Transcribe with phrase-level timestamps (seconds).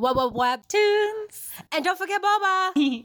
[0.00, 1.50] Web Web Web Tunes.
[1.72, 3.04] And don't forget Boba.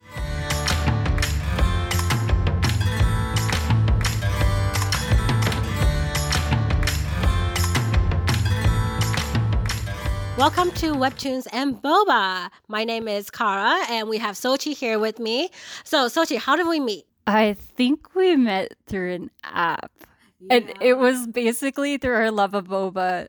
[10.38, 12.48] Welcome to Webtoons and Boba.
[12.68, 15.50] My name is Kara, and we have Sochi here with me.
[15.84, 17.04] So, Sochi, how did we meet?
[17.26, 19.92] I think we met through an app.
[20.40, 20.56] Yeah.
[20.56, 23.28] And it was basically through our love of boba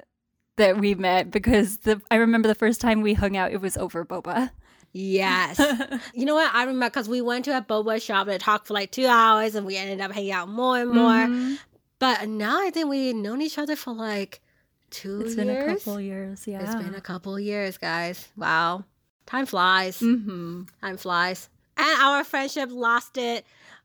[0.57, 3.77] that we met because the I remember the first time we hung out, it was
[3.77, 4.51] over boba.
[4.93, 5.59] Yes.
[6.13, 6.53] you know what?
[6.53, 9.55] I remember because we went to a boba shop and talked for like two hours
[9.55, 11.11] and we ended up hanging out more and more.
[11.11, 11.55] Mm-hmm.
[11.99, 14.41] But now I think we've known each other for like
[14.89, 15.47] two it's years.
[15.47, 16.61] been a couple years, yeah.
[16.61, 18.27] It's been a couple years, guys.
[18.35, 18.85] Wow.
[19.25, 19.99] Time flies.
[19.99, 20.63] Mm-hmm.
[20.81, 21.49] Time flies.
[21.75, 23.43] And our friendship lasted,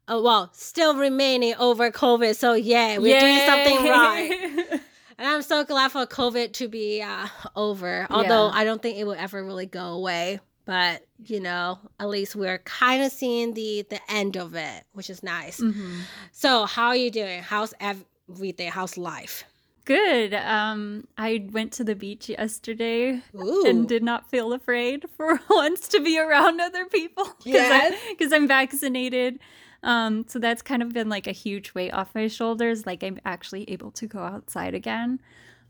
[0.09, 2.37] uh, well, still remaining over COVID.
[2.37, 3.21] So, yeah, we're Yay.
[3.21, 4.81] doing something right.
[5.23, 8.09] and I'm so glad for COVID to be uh, over.
[8.11, 8.55] Although yeah.
[8.55, 10.41] I don't think it will ever really go away.
[10.65, 15.11] But you know, at least we're kind of seeing the the end of it, which
[15.11, 15.61] is nice.
[15.61, 16.01] Mm-hmm.
[16.33, 17.41] So, how are you doing?
[17.41, 18.71] How's everything?
[18.73, 19.45] How's life?
[19.85, 20.35] Good.
[20.35, 23.65] Um, I went to the beach yesterday Ooh.
[23.67, 28.33] and did not feel afraid for once to be around other people because yes.
[28.33, 29.39] I'm vaccinated.
[29.83, 32.87] Um, so that's kind of been like a huge weight off my shoulders.
[32.87, 35.21] Like I'm actually able to go outside again.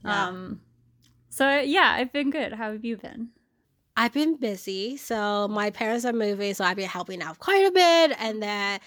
[0.04, 0.27] Yeah.
[0.27, 0.60] Um,
[1.30, 2.52] so yeah, I've been good.
[2.52, 3.30] How have you been?
[3.96, 4.96] I've been busy.
[4.96, 8.80] So my parents are moving, so I've been helping out quite a bit, and then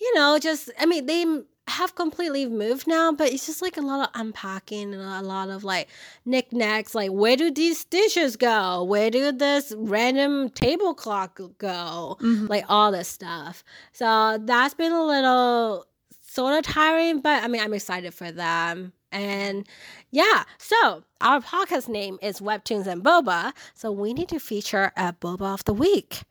[0.00, 1.24] you know, just I mean, they
[1.68, 5.50] have completely moved now, but it's just like a lot of unpacking and a lot
[5.50, 5.88] of like
[6.24, 6.94] knickknacks.
[6.94, 8.84] Like, where do these dishes go?
[8.84, 12.16] Where do this random table clock go?
[12.20, 12.46] Mm-hmm.
[12.46, 13.64] Like, all this stuff.
[13.92, 15.86] So, that's been a little
[16.22, 18.92] sort of tiring, but I mean, I'm excited for them.
[19.10, 19.66] And
[20.10, 23.52] yeah, so our podcast name is Webtoons and Boba.
[23.74, 26.22] So, we need to feature a Boba of the Week.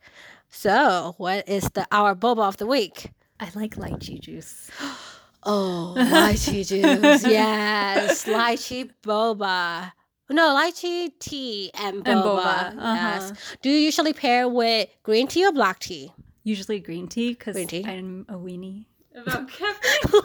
[0.50, 3.10] So, what is the our Boba of the Week?
[3.40, 4.70] I like lychee juice.
[5.44, 7.24] Oh, lychee juice.
[7.26, 8.24] yes.
[8.24, 9.92] Lychee boba.
[10.30, 12.08] No, lychee tea and boba.
[12.10, 12.76] And boba.
[12.76, 12.94] Uh-huh.
[12.94, 13.32] Yes.
[13.62, 16.12] Do you usually pair with green tea or black tea?
[16.44, 20.20] Usually green tea because I'm a weenie about caffeine.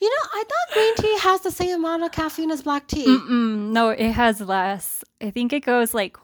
[0.00, 3.06] you know, I thought green tea has the same amount of caffeine as black tea.
[3.06, 5.04] Mm-mm, no, it has less.
[5.20, 6.16] I think it goes like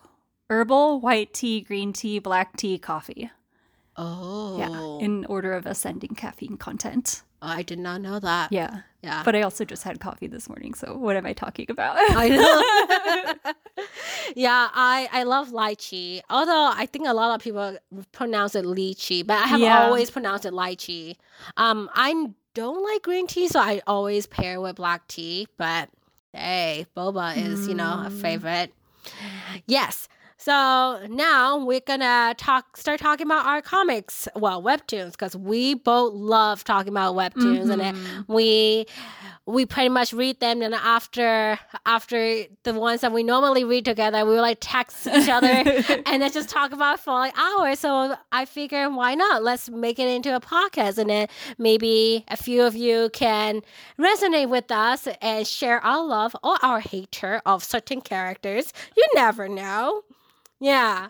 [0.50, 3.30] herbal, white tea, green tea, black tea, coffee.
[3.96, 4.58] Oh.
[4.58, 7.22] Yeah, in order of ascending caffeine content.
[7.41, 8.53] I did not know that.
[8.53, 8.81] Yeah.
[9.03, 9.22] Yeah.
[9.25, 11.97] But I also just had coffee this morning, so what am I talking about?
[11.99, 13.53] I know.
[14.37, 16.21] yeah, I I love lychee.
[16.28, 17.78] Although I think a lot of people
[18.10, 19.84] pronounce it lychee, but I have yeah.
[19.84, 21.15] always pronounced it lychee.
[21.56, 25.47] Um, I don't like green tea, so I always pair with black tea.
[25.56, 25.91] But
[26.32, 27.69] hey, boba is mm.
[27.69, 28.20] you know a mm.
[28.20, 28.72] favorite.
[29.66, 30.09] Yes.
[30.41, 36.15] So now we're gonna talk, start talking about our comics, well, webtoons, because we both
[36.15, 37.81] love talking about webtoons, mm-hmm.
[37.81, 38.87] and we
[39.47, 40.62] we pretty much read them.
[40.62, 45.28] And after after the ones that we normally read together, we will like text each
[45.28, 45.47] other
[46.06, 47.81] and then just talk about for like hours.
[47.81, 49.43] So I figure, why not?
[49.43, 51.26] Let's make it into a podcast, and then
[51.59, 53.62] maybe a few of you can
[53.99, 58.72] resonate with us and share our love or our hatred of certain characters.
[58.97, 60.05] You never know.
[60.60, 61.08] Yeah.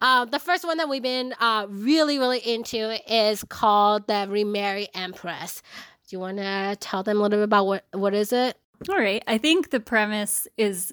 [0.00, 4.90] Uh, the first one that we've been uh, really, really into is called the Remarried
[4.94, 5.62] Empress.
[6.08, 8.58] Do you want to tell them a little bit about what what is it?
[8.90, 9.22] All right.
[9.26, 10.92] I think the premise is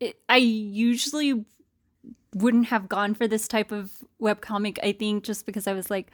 [0.00, 1.44] it, I usually
[2.34, 4.78] wouldn't have gone for this type of webcomic.
[4.82, 6.10] I think just because I was like,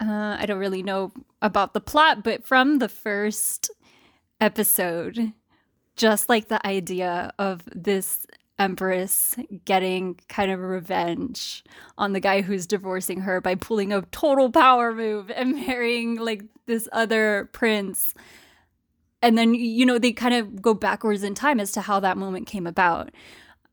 [0.00, 3.70] uh, I don't really know about the plot, but from the first
[4.40, 5.32] episode,
[5.96, 8.26] just like the idea of this
[8.58, 11.64] Empress getting kind of revenge
[11.98, 16.42] on the guy who's divorcing her by pulling a total power move and marrying like
[16.66, 18.14] this other prince.
[19.22, 22.16] And then, you know, they kind of go backwards in time as to how that
[22.16, 23.10] moment came about.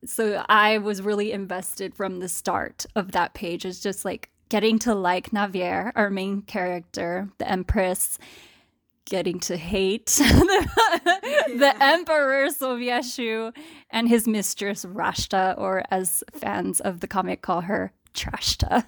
[0.05, 3.65] So I was really invested from the start of that page.
[3.65, 8.19] It's just like getting to like Navier, our main character, the Empress,
[9.05, 10.67] getting to hate the,
[11.57, 13.55] the Emperor Sovieshu
[13.89, 18.85] and his mistress Rashta, or as fans of the comic call her, Trashta.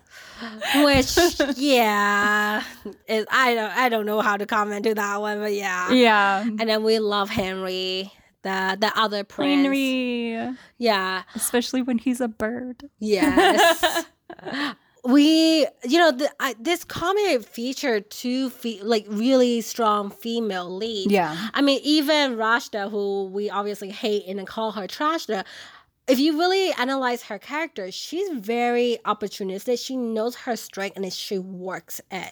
[0.83, 2.63] Which, yeah,
[3.07, 6.41] is, I don't, I don't know how to comment to that one, but yeah, yeah.
[6.41, 8.11] And then we love Henry,
[8.43, 9.63] the the other prince.
[9.63, 12.89] Henry, yeah, especially when he's a bird.
[12.99, 14.05] Yes.
[15.05, 21.11] we you know the, uh, this comic featured two fe- like really strong female leads
[21.11, 25.45] yeah i mean even rashta who we obviously hate and call her trashta
[26.07, 29.83] if you really analyze her character, she's very opportunistic.
[29.83, 32.31] She knows her strength and she works it.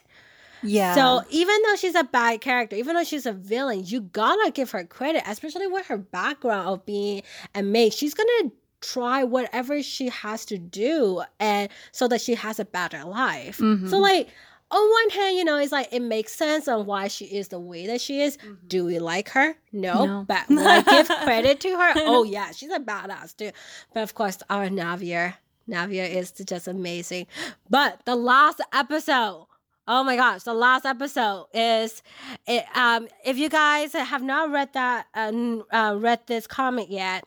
[0.61, 0.95] Yeah.
[0.95, 4.71] So even though she's a bad character, even though she's a villain, you gotta give
[4.71, 7.23] her credit, especially with her background of being
[7.53, 7.93] a maid.
[7.93, 8.51] She's gonna
[8.83, 13.57] try whatever she has to do and so that she has a better life.
[13.57, 13.89] Mhm.
[13.89, 14.27] So like
[14.71, 17.59] on one hand, you know, it's like it makes sense on why she is the
[17.59, 18.37] way that she is.
[18.67, 19.55] Do we like her?
[19.71, 20.05] No.
[20.05, 20.25] No.
[20.27, 21.93] But will I give credit to her?
[21.97, 23.51] Oh yeah, she's a badass too.
[23.93, 25.35] But of course, our Navier,
[25.69, 27.27] Navier is just amazing.
[27.69, 29.47] But the last episode.
[29.85, 32.01] Oh my gosh, the last episode is
[32.47, 36.89] it um if you guys have not read that uh, n- uh read this comment
[36.89, 37.25] yet,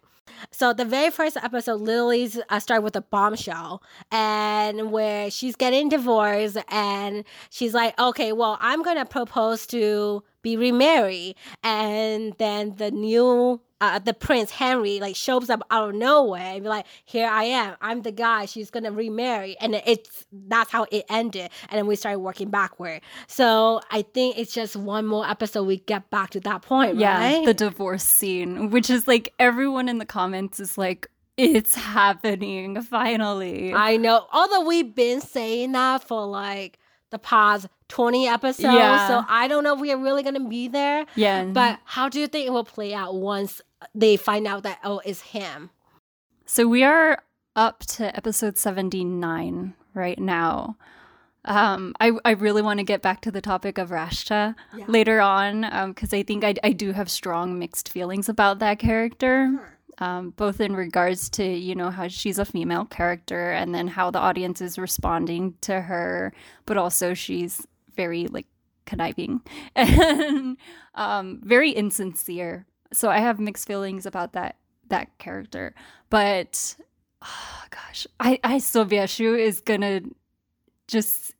[0.51, 3.83] so the very first episode Lily's uh, start with a bombshell.
[4.11, 10.57] And where she's getting divorced and she's like, okay, well, I'm gonna propose to be
[10.57, 11.35] remarried,
[11.65, 13.61] and then the new.
[13.79, 17.45] Uh, the prince Henry like shows up out of nowhere and be like, "Here I
[17.45, 17.77] am.
[17.83, 21.51] I'm the guy she's gonna remarry," and it's that's how it ended.
[21.69, 23.03] And then we started working backward.
[23.27, 25.65] So I think it's just one more episode.
[25.65, 27.45] We get back to that point, yeah, right?
[27.45, 33.75] the divorce scene, which is like everyone in the comments is like, it's happening finally.
[33.75, 34.27] I know.
[34.33, 36.79] Although we've been saying that for like
[37.11, 38.75] the past 20 episodes.
[38.75, 39.09] Yeah.
[39.09, 41.07] So I don't know if we are really going to be there.
[41.15, 43.63] yeah, But how do you think it will play out once
[43.95, 45.71] they find out that, oh, it's him?
[46.47, 47.23] So we are
[47.55, 50.77] up to episode 79 right now.
[51.45, 54.85] Um, I, I really want to get back to the topic of Rashta Yeah.
[54.89, 55.61] later on
[55.91, 60.61] because I think I, I do have strong mixed feelings about that character, um, both
[60.61, 64.61] in regards to, you know, how she's a female character and then how the audience
[64.61, 66.33] is responding to her,
[66.67, 68.47] but also she's very like
[68.85, 69.41] conniving
[69.77, 70.57] and
[70.95, 72.67] um, very insincere.
[72.93, 74.57] So I have mixed feelings about that
[74.89, 75.75] that character.
[76.11, 76.77] But
[77.23, 80.03] oh gosh, I I Sovieshu is gonna
[80.89, 81.33] just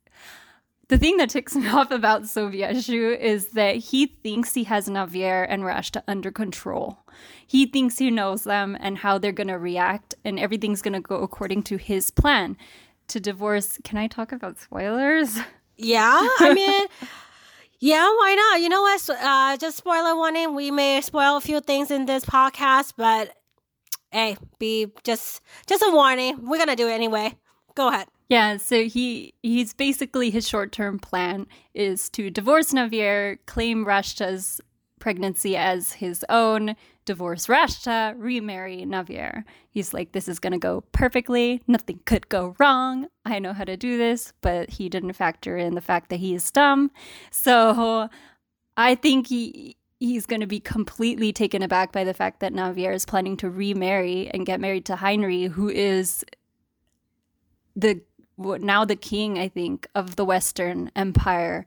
[0.89, 5.45] the thing that ticks me off about Sylvia is that he thinks he has Navier
[5.49, 6.99] and Rashta under control.
[7.45, 11.63] He thinks he knows them and how they're gonna react, and everything's gonna go according
[11.63, 12.57] to his plan.
[13.09, 15.37] To divorce, can I talk about spoilers?
[15.77, 16.27] Yeah.
[16.39, 16.87] I mean,
[17.79, 18.61] yeah, why not?
[18.61, 19.09] You know what?
[19.09, 20.55] Uh, just spoiler warning.
[20.55, 23.33] We may spoil a few things in this podcast, but
[24.11, 26.37] hey, be just just a warning.
[26.41, 27.35] We're going to do it anyway.
[27.75, 28.07] Go ahead.
[28.29, 34.59] Yeah, so he he's basically his short term plan is to divorce Navier, claim Rashta's
[34.99, 36.75] pregnancy as his own,
[37.05, 39.43] divorce Rashta, remarry Navier.
[39.69, 41.61] He's like, this is gonna go perfectly.
[41.67, 43.07] Nothing could go wrong.
[43.23, 46.33] I know how to do this, but he didn't factor in the fact that he
[46.35, 46.91] is dumb.
[47.31, 48.09] So
[48.75, 52.93] I think he he's going to be completely taken aback by the fact that Navier
[52.93, 56.23] is planning to remarry and get married to Heinrich, who is
[57.75, 58.01] the
[58.37, 61.65] now the king, I think, of the Western Empire,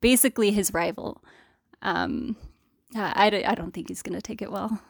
[0.00, 1.22] basically his rival.
[1.82, 2.36] Um,
[2.94, 4.80] I, I, don't- think he's going to take it well.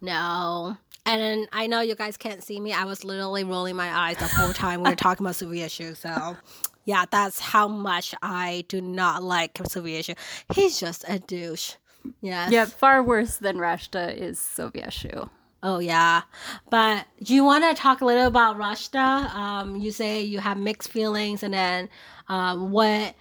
[0.00, 0.76] No.
[1.04, 2.72] And I know you guys can't see me.
[2.72, 5.96] I was literally rolling my eyes the whole time we were talking about Sovieshu.
[5.96, 6.36] So,
[6.84, 10.16] yeah, that's how much I do not like Sovieshu.
[10.54, 11.74] He's just a douche.
[12.20, 12.52] Yes.
[12.52, 15.28] Yeah, far worse than Rashta is Sovieshu.
[15.62, 16.22] Oh yeah,
[16.70, 19.32] but do you want to talk a little about Rashta?
[19.34, 21.88] Um, you say you have mixed feelings, and then
[22.28, 23.14] um, what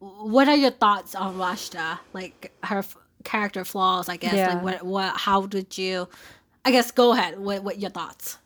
[0.00, 1.98] what are your thoughts on Rashta?
[2.12, 4.34] Like her f- character flaws, I guess.
[4.34, 4.54] Yeah.
[4.54, 6.08] Like what what how did you?
[6.64, 7.38] I guess go ahead.
[7.38, 8.38] What what your thoughts?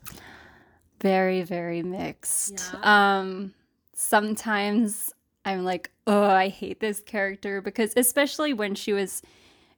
[1.01, 2.75] Very, very mixed.
[2.83, 3.53] Um,
[3.93, 5.13] sometimes
[5.45, 9.21] I'm like, oh, I hate this character because, especially when she was,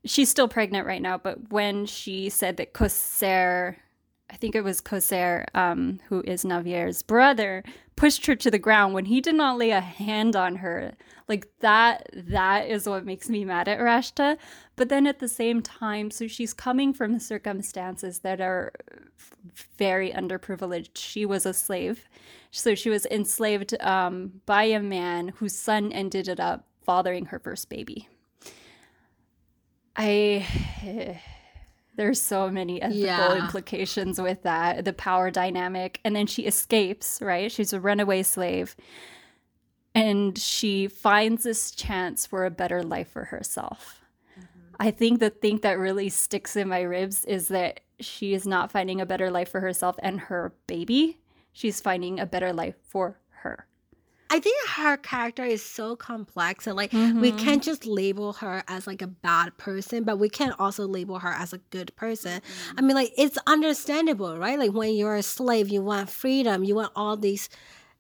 [0.06, 3.76] she's still pregnant right now, but when she said that Koshar,
[4.30, 7.64] I think it was Koshar, um, who is Navier's brother,
[7.96, 10.94] pushed her to the ground when he did not lay a hand on her.
[11.28, 14.38] Like that, that is what makes me mad at Rashta.
[14.76, 18.72] But then at the same time, so she's coming from circumstances that are
[19.78, 20.96] very underprivileged.
[20.96, 22.10] She was a slave.
[22.52, 27.70] So she was enslaved um, by a man whose son ended up fathering her first
[27.70, 28.08] baby.
[29.96, 30.48] I.
[31.98, 33.38] There's so many ethical Yeah.
[33.38, 36.00] implications with that, the power dynamic.
[36.06, 37.52] And then she escapes, right?
[37.52, 38.76] She's a runaway slave.
[39.94, 44.00] And she finds this chance for a better life for herself.
[44.40, 44.76] Mm-hmm.
[44.80, 48.72] I think the thing that really sticks in my ribs is that she is not
[48.72, 51.20] finding a better life for herself and her baby.
[51.52, 53.68] She's finding a better life for her.
[54.32, 57.20] I think her character is so complex and like mm-hmm.
[57.20, 61.20] we can't just label her as like a bad person, but we can also label
[61.20, 62.40] her as a good person.
[62.40, 62.80] Mm-hmm.
[62.80, 64.58] I mean, like it's understandable, right?
[64.58, 67.50] Like when you're a slave, you want freedom, you want all these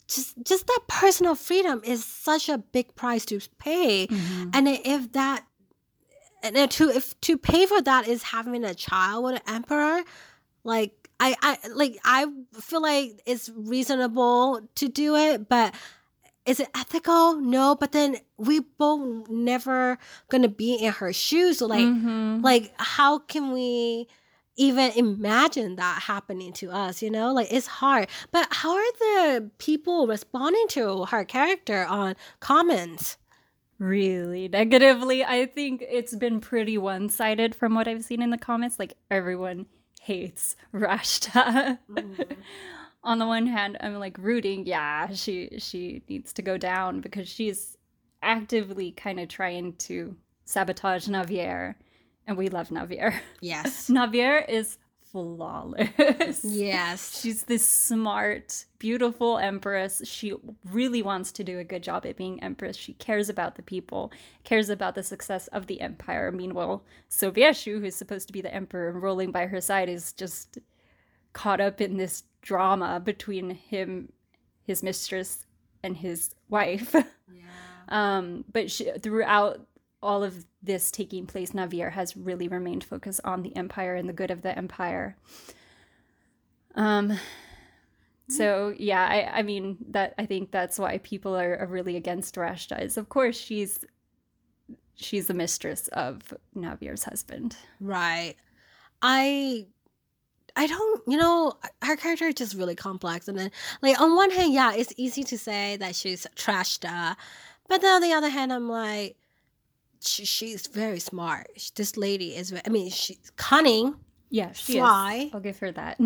[0.07, 4.07] just just that personal freedom is such a big price to pay.
[4.07, 4.49] Mm-hmm.
[4.53, 5.45] And if that
[6.43, 10.01] and to if to pay for that is having a child with an emperor,
[10.63, 12.25] like I, I like I
[12.61, 15.75] feel like it's reasonable to do it, but
[16.45, 17.35] is it ethical?
[17.35, 19.97] No, but then we both never
[20.29, 21.59] gonna be in her shoes.
[21.59, 22.41] So like mm-hmm.
[22.41, 24.07] like how can we
[24.57, 27.33] even imagine that happening to us, you know?
[27.33, 28.07] Like it's hard.
[28.31, 33.17] But how are the people responding to her character on comments?
[33.79, 35.23] Really negatively.
[35.23, 38.77] I think it's been pretty one sided from what I've seen in the comments.
[38.77, 39.65] Like everyone
[40.01, 41.79] hates Rashta.
[41.89, 42.35] Mm.
[43.03, 47.27] On the one hand, I'm like rooting, yeah, she she needs to go down because
[47.27, 47.77] she's
[48.21, 50.15] actively kind of trying to
[50.45, 51.75] sabotage Navier,
[52.27, 53.15] and we love Navier.
[53.41, 53.87] Yes.
[53.89, 54.77] Navier is
[55.11, 56.43] flawless.
[56.43, 57.19] Yes.
[57.21, 60.01] She's this smart, beautiful empress.
[60.05, 60.33] She
[60.71, 62.77] really wants to do a good job at being empress.
[62.77, 64.11] She cares about the people,
[64.43, 66.31] cares about the success of the empire.
[66.31, 70.59] Meanwhile, Sovieshu, who's supposed to be the emperor and rolling by her side, is just
[71.33, 74.11] caught up in this drama between him,
[74.63, 75.45] his mistress,
[75.83, 76.95] and his wife.
[77.33, 78.17] Yeah.
[78.17, 79.65] um, but she, throughout
[80.03, 84.13] all of this taking place, Navier has really remained focused on the empire and the
[84.13, 85.15] good of the empire.
[86.75, 87.17] Um,
[88.27, 92.35] so yeah, I, I mean that I think that's why people are, are really against
[92.35, 92.81] Rashta.
[92.81, 93.79] Is of course she's
[94.95, 97.57] she's the mistress of Navier's husband.
[97.79, 98.35] Right.
[99.01, 99.67] I
[100.55, 103.27] I don't, you know, her character is just really complex.
[103.27, 106.83] And then, like, on one hand, yeah, it's easy to say that she's trashed,
[107.67, 109.15] but then on the other hand, I'm like,
[110.01, 111.47] she, she's very smart.
[111.75, 113.95] This lady is, I mean, she's cunning.
[114.29, 115.25] Yeah, she fly.
[115.27, 115.33] Is.
[115.33, 115.99] I'll give her that.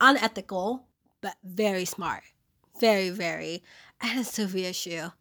[0.00, 0.86] unethical,
[1.20, 2.22] but very smart.
[2.80, 3.62] Very, very.
[4.00, 5.12] And Sovieshu.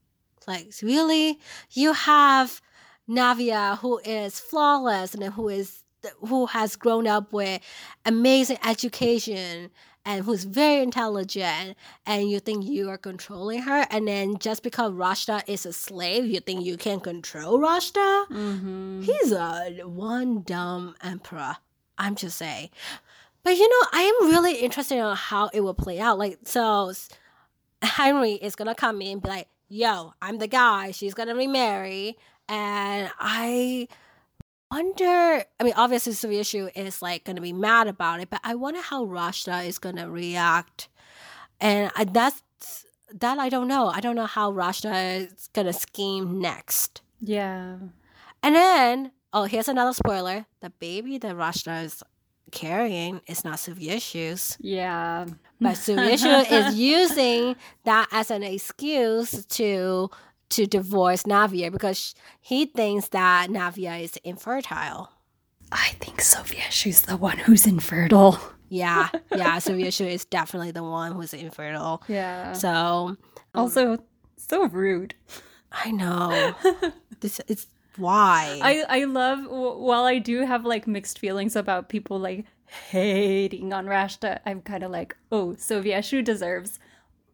[0.47, 1.39] Like, really?
[1.71, 2.61] You have
[3.09, 5.83] Navier, who is flawless and who is
[6.27, 7.61] who has grown up with
[8.05, 9.71] amazing education
[10.05, 11.75] and who's very intelligent
[12.05, 16.25] and you think you are controlling her and then just because Rashta is a slave
[16.25, 19.01] you think you can control Rashta mm-hmm.
[19.01, 21.57] he's a one dumb emperor
[21.97, 22.69] I'm just saying.
[23.43, 26.17] But you know I am really interested in how it will play out.
[26.17, 26.93] Like so
[27.81, 32.17] Henry is gonna come in and be like yo I'm the guy she's gonna remarry
[32.47, 33.87] and I
[34.71, 38.55] wonder i mean obviously Sovieshu is like going to be mad about it but i
[38.55, 40.89] wonder how rashta is going to react.
[41.59, 42.41] And I, that's
[43.13, 43.87] that i don't know.
[43.87, 47.01] I don't know how rashta is going to scheme next.
[47.21, 47.77] Yeah.
[48.43, 50.45] And then oh here's another spoiler.
[50.61, 52.03] The baby that rashta is
[52.51, 55.25] carrying is not Sovieshu's yeah.
[55.59, 57.55] But Sovieshu is using
[57.85, 60.09] that as an excuse to
[60.49, 65.11] to divorce Navier because he thinks that Navier is infertile.
[65.71, 68.39] I think Sovieshu's the one who's infertile.
[68.69, 72.03] Yeah, yeah, Sovieshu is definitely the one who's infertile.
[72.07, 72.53] Yeah.
[72.53, 73.17] So um,
[73.53, 73.97] also
[74.37, 75.15] so rude.
[75.71, 76.55] I know.
[77.19, 78.59] this it's why.
[78.61, 83.85] I I love while I do have like mixed feelings about people like hating on
[83.85, 86.79] Rashta, I'm kind of like, oh, Sovieshu deserves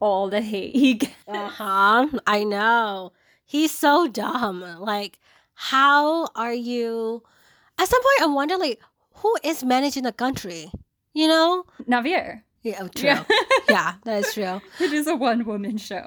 [0.00, 1.14] all the hate he gets.
[1.26, 2.08] Uh huh.
[2.26, 3.12] I know.
[3.44, 4.64] He's so dumb.
[4.80, 5.18] Like,
[5.54, 7.22] how are you?
[7.78, 8.80] At some point, I wonder, like,
[9.16, 10.70] who is managing the country?
[11.12, 11.64] You know?
[11.88, 12.42] Navier.
[12.64, 13.10] Yeah, oh, true.
[13.10, 13.24] Yeah.
[13.68, 14.62] yeah, that is true.
[14.80, 16.02] It is a one woman show.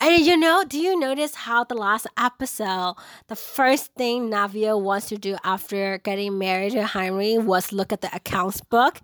[0.00, 2.94] And you know, do you notice how the last episode,
[3.26, 8.02] the first thing Navier wants to do after getting married to Henry was look at
[8.02, 9.00] the accounts book?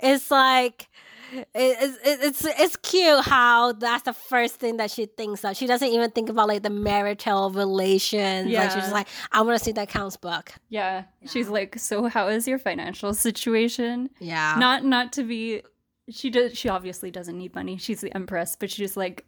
[0.00, 0.88] It's like,
[1.32, 5.56] it's, it's it's cute how that's the first thing that she thinks of.
[5.56, 8.48] She doesn't even think about like the marital relations.
[8.48, 8.62] Yeah.
[8.62, 10.52] Like she's just like, I want to see that accounts book.
[10.68, 11.04] Yeah.
[11.20, 11.28] yeah.
[11.28, 14.10] She's like, so how is your financial situation?
[14.18, 14.56] Yeah.
[14.58, 15.62] Not not to be.
[16.08, 16.56] She does.
[16.56, 17.76] She obviously doesn't need money.
[17.78, 19.24] She's the empress, but she's just like,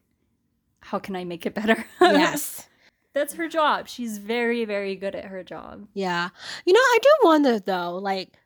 [0.81, 1.85] how can I make it better?
[2.01, 2.69] yes.
[3.15, 3.89] That's her job.
[3.89, 5.89] She's very, very good at her job.
[5.95, 6.29] Yeah.
[6.65, 8.39] You know, I do wonder though, like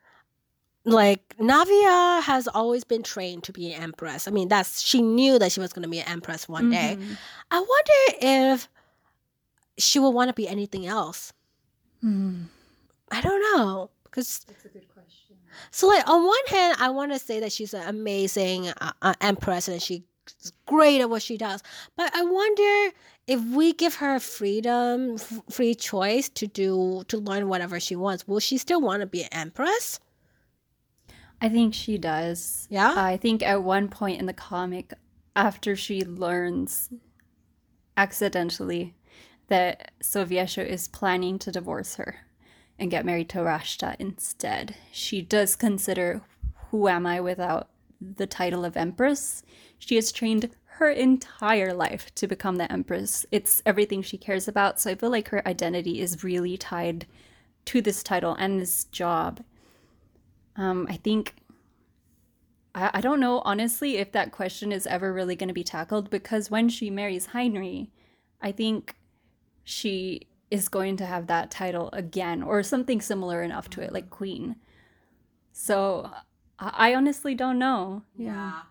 [0.85, 4.27] like Navier has always been trained to be an empress.
[4.27, 7.01] I mean, that's she knew that she was going to be an empress one mm-hmm.
[7.01, 7.17] day.
[7.51, 8.69] I wonder if
[9.79, 11.33] she will want to be anything else.
[12.05, 12.47] Mm.
[13.11, 15.37] I don't know because that's a good question.
[15.71, 19.15] So, like on one hand, I want to say that she's an amazing uh, uh,
[19.21, 20.05] empress and she
[20.67, 21.63] great at what she does.
[21.97, 22.97] But I wonder
[23.27, 28.27] if we give her freedom, f- free choice to do to learn whatever she wants,
[28.27, 30.01] will she still want to be an empress?
[31.43, 32.69] I think she does.
[32.71, 32.95] Yeah.
[32.97, 34.95] I think at one point in the comic,
[35.35, 36.89] after she learns
[37.97, 38.95] accidentally
[39.49, 42.27] that Sovieshu is planning to divorce her
[42.79, 46.23] and get married to Rashta instead, she does consider
[46.71, 47.71] who am I without
[48.01, 49.43] the title of Empress?
[49.81, 53.27] She has trained her entire life to become the Empress.
[53.33, 54.81] It's everything she cares about.
[54.81, 57.07] So I feel like her identity is really tied
[57.65, 59.43] to this title and this job.
[60.57, 61.35] Um, I think
[62.75, 66.11] I, I don't know honestly if that question is ever really going to be tackled
[66.11, 67.89] because when she marries Heinrich,
[68.41, 68.97] I think
[69.65, 74.11] she is going to have that title again or something similar enough to it, like
[74.11, 74.57] Queen.
[75.53, 76.11] So
[76.59, 78.03] I, I honestly don't know.
[78.17, 78.63] Yeah.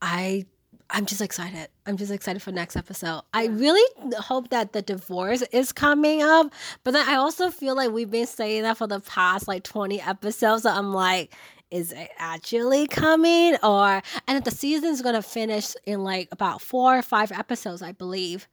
[0.00, 0.46] I
[0.94, 1.68] I'm just excited.
[1.86, 3.22] I'm just excited for next episode.
[3.34, 3.82] I really
[4.16, 6.52] hope that the divorce is coming up,
[6.84, 10.00] but then I also feel like we've been saying that for the past like 20
[10.00, 10.62] episodes.
[10.62, 11.34] So I'm like,
[11.72, 13.56] is it actually coming?
[13.64, 18.46] Or and the season's gonna finish in like about four or five episodes, I believe.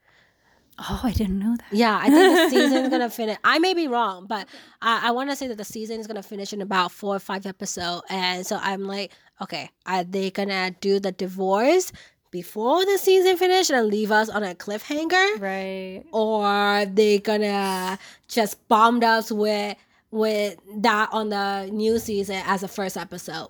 [0.80, 1.78] Oh, I didn't know that.
[1.78, 3.38] Yeah, I think the season's gonna finish.
[3.44, 4.48] I may be wrong, but
[4.82, 7.20] I, I want to say that the season is gonna finish in about four or
[7.20, 11.92] five episodes, and so I'm like, okay, are they gonna do the divorce
[12.32, 16.04] before the season finish and leave us on a cliffhanger, Right.
[16.12, 19.78] or they gonna just bomb us with
[20.12, 23.50] with that on the new season as a first episode?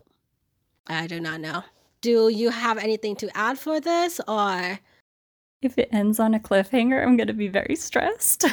[0.88, 1.64] I do not know.
[2.02, 4.80] Do you have anything to add for this, or?
[5.62, 8.46] If it ends on a cliffhanger, I'm gonna be very stressed.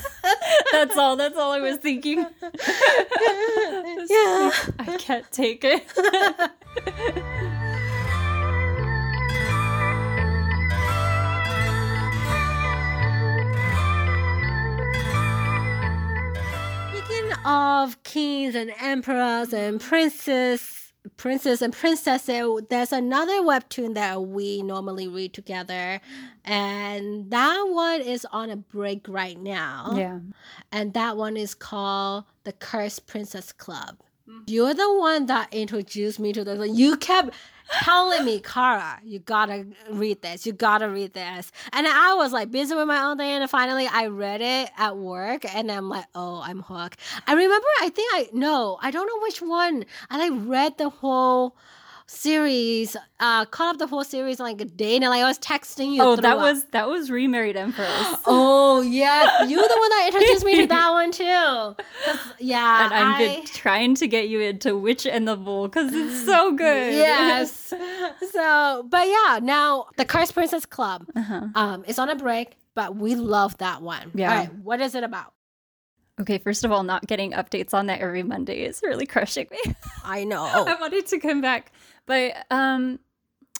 [0.72, 1.16] that's all.
[1.16, 2.24] That's all I was thinking.
[4.08, 4.50] Yeah.
[4.78, 7.52] I can't take it.
[17.46, 25.06] Of kings and emperors and princes, princes and princesses, there's another webtoon that we normally
[25.06, 26.00] read together,
[26.44, 29.94] and that one is on a break right now.
[29.96, 30.18] yeah.
[30.72, 33.98] and that one is called the Cursed Princess Club.
[34.28, 34.42] Mm-hmm.
[34.46, 36.70] You're the one that introduced me to this.
[36.70, 37.30] You kept
[37.82, 40.46] telling me, Kara, you gotta read this.
[40.46, 41.52] You gotta read this.
[41.72, 44.96] And I was like busy with my own thing, and finally I read it at
[44.96, 47.00] work, and I'm like, oh, I'm hooked.
[47.26, 49.84] I remember, I think I no, I don't know which one.
[50.10, 51.56] And I read the whole
[52.08, 55.38] series, uh, caught up the whole series in like a day, and like I was
[55.38, 56.02] texting you.
[56.02, 57.88] Oh, that was that was remarried empress.
[58.26, 61.24] Oh yeah, you the one that introduced me to that one too.
[62.38, 65.92] Yeah, and I've I- been trying to get you into Witch and the Bull because
[65.94, 66.92] it's so good.
[66.94, 67.72] yes.
[68.32, 71.48] So, but yeah, now the Cursed Princess Club Uh-huh.
[71.54, 74.10] um is on a break, but we love that one.
[74.14, 74.30] Yeah.
[74.30, 75.32] All right, what is it about?
[76.20, 79.74] Okay, first of all, not getting updates on that every Monday is really crushing me.
[80.04, 80.44] I know.
[80.66, 81.72] I wanted to come back,
[82.06, 83.00] but um,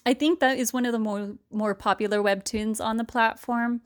[0.04, 3.82] I think that is one of the more more popular webtoons on the platform.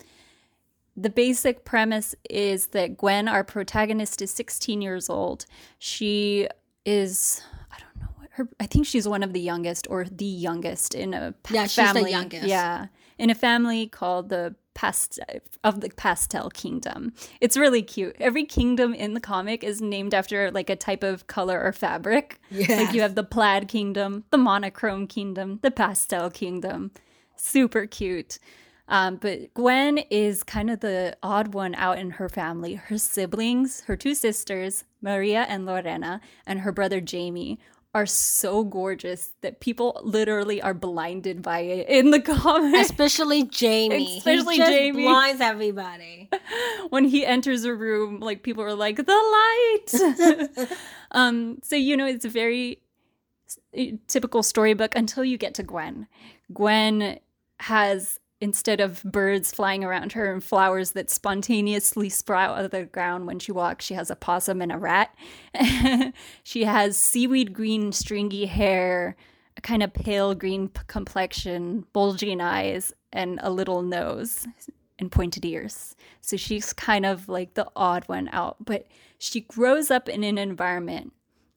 [0.97, 5.47] The basic premise is that Gwen, our protagonist, is 16 years old.
[5.79, 6.47] She
[6.85, 7.43] is
[7.73, 10.95] I don't know what her I think she's one of the youngest or the youngest
[10.95, 12.47] in a pa- Yeah, she's the youngest.
[12.47, 12.87] Yeah,
[13.19, 15.19] in a family called the past
[15.65, 17.13] of the pastel kingdom.
[17.41, 18.17] It's really cute.
[18.21, 22.41] Every kingdom in the comic is named after like a type of color or fabric.
[22.51, 26.93] Like you have the plaid kingdom, the monochrome kingdom, the pastel kingdom.
[27.37, 28.39] Super cute.
[28.89, 32.75] Um, but Gwen is kind of the odd one out in her family.
[32.75, 37.61] Her siblings, her two sisters, Maria and Lorena, and her brother Jamie,
[37.93, 42.91] are so gorgeous that people literally are blinded by it in the comics.
[42.91, 44.19] Especially Jamie.
[44.19, 45.03] Especially Jamie.
[45.03, 46.29] blinds everybody.
[46.91, 50.69] when he enters a room, like people are like, the light.
[51.11, 52.81] um, so you know, it's a very
[54.07, 56.07] typical storybook until you get to Gwen.
[56.53, 57.19] Gwen
[57.59, 62.85] has instead of birds flying around her and flowers that spontaneously sprout out of the
[62.85, 65.15] ground when she walks, she has a possum and a rat.
[66.43, 69.17] she has seaweed green stringy hair,
[69.57, 74.47] a kind of pale green p- complexion, bulging eyes, and a little nose
[74.99, 75.95] and pointed ears.
[76.21, 78.87] So she's kind of like the odd one out, but
[79.19, 81.13] she grows up in an environment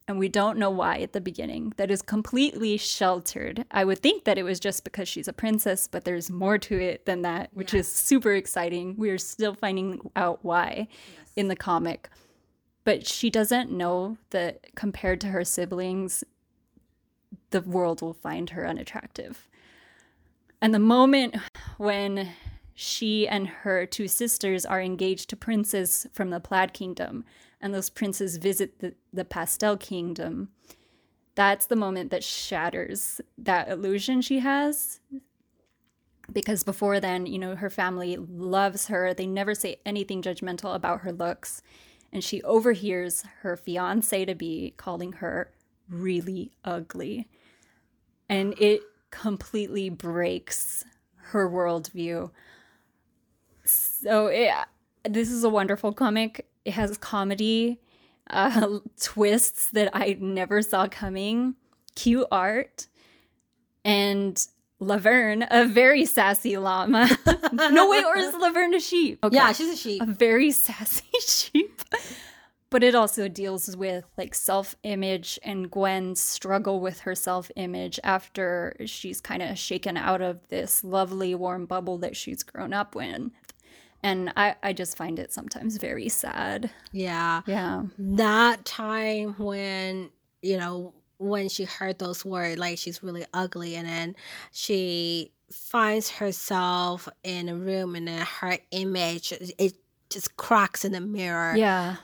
[0.06, 3.64] and we don't know why at the beginning that is completely sheltered.
[3.70, 6.78] I would think that it was just because she's a princess, but there's more to
[6.78, 8.96] it than that, which is super exciting.
[8.98, 10.88] We're still finding out why
[11.36, 12.10] in the comic.
[12.84, 16.22] But she doesn't know that compared to her siblings,
[17.50, 19.48] the world will find her unattractive.
[20.60, 21.36] And the moment
[21.78, 22.30] when
[22.74, 27.24] she and her two sisters are engaged to princes from the Plaid Kingdom,
[27.64, 30.50] and those princes visit the, the Pastel Kingdom,
[31.34, 35.00] that's the moment that shatters that illusion she has.
[36.30, 39.14] Because before then, you know, her family loves her.
[39.14, 41.62] They never say anything judgmental about her looks.
[42.12, 45.50] And she overhears her fiance to be calling her
[45.88, 47.28] really ugly.
[48.28, 50.84] And it completely breaks
[51.16, 52.30] her worldview.
[53.64, 54.50] So it,
[55.04, 56.46] this is a wonderful comic.
[56.64, 57.80] It has comedy,
[58.30, 61.54] uh, twists that I never saw coming,
[61.94, 62.86] cute art,
[63.84, 64.44] and
[64.80, 67.08] Laverne, a very sassy llama.
[67.52, 69.18] no, wait, or is Laverne a sheep?
[69.24, 69.36] Okay.
[69.36, 70.02] Yeah, she's a sheep.
[70.02, 71.82] A very sassy sheep
[72.74, 79.20] but it also deals with like self-image and Gwen's struggle with her self-image after she's
[79.20, 83.30] kind of shaken out of this lovely warm bubble that she's grown up in.
[84.04, 86.70] And I, I just find it sometimes very sad.
[86.92, 87.40] Yeah.
[87.46, 87.84] Yeah.
[87.98, 90.10] That time when,
[90.42, 94.16] you know, when she heard those words, like she's really ugly, and then
[94.52, 99.72] she finds herself in a room and then her image, it
[100.10, 101.56] just cracks in the mirror.
[101.56, 101.96] Yeah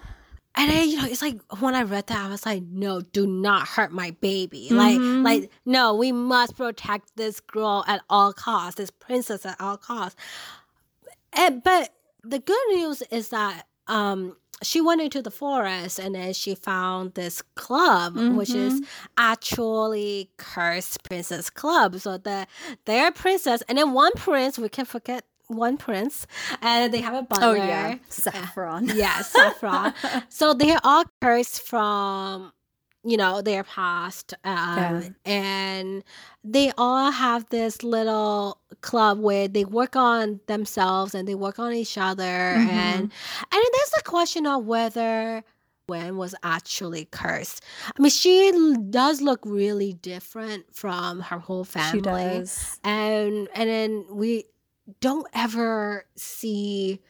[0.56, 3.26] and then you know it's like when i read that i was like no do
[3.26, 5.22] not hurt my baby mm-hmm.
[5.22, 9.76] like like no we must protect this girl at all costs this princess at all
[9.76, 10.20] costs
[11.32, 11.90] and but
[12.22, 17.14] the good news is that um she went into the forest and then she found
[17.14, 18.36] this club mm-hmm.
[18.36, 18.84] which is mm-hmm.
[19.16, 22.46] actually cursed princess club so the
[22.84, 26.26] their princess and then one prince we can't forget one prince
[26.62, 27.48] and they have a butler.
[27.48, 28.88] Oh yeah, Saffron.
[28.94, 29.92] yeah, Saffron.
[30.28, 32.52] so they're all cursed from
[33.02, 35.08] you know their past um, yeah.
[35.24, 36.04] and
[36.44, 41.72] they all have this little club where they work on themselves and they work on
[41.72, 42.68] each other mm-hmm.
[42.68, 43.10] and and
[43.50, 45.42] there's a question of whether
[45.90, 47.64] Gwen was actually cursed.
[47.84, 48.52] I mean, she
[48.90, 52.00] does look really different from her whole family.
[52.84, 54.44] And and then we
[55.00, 57.00] don't ever see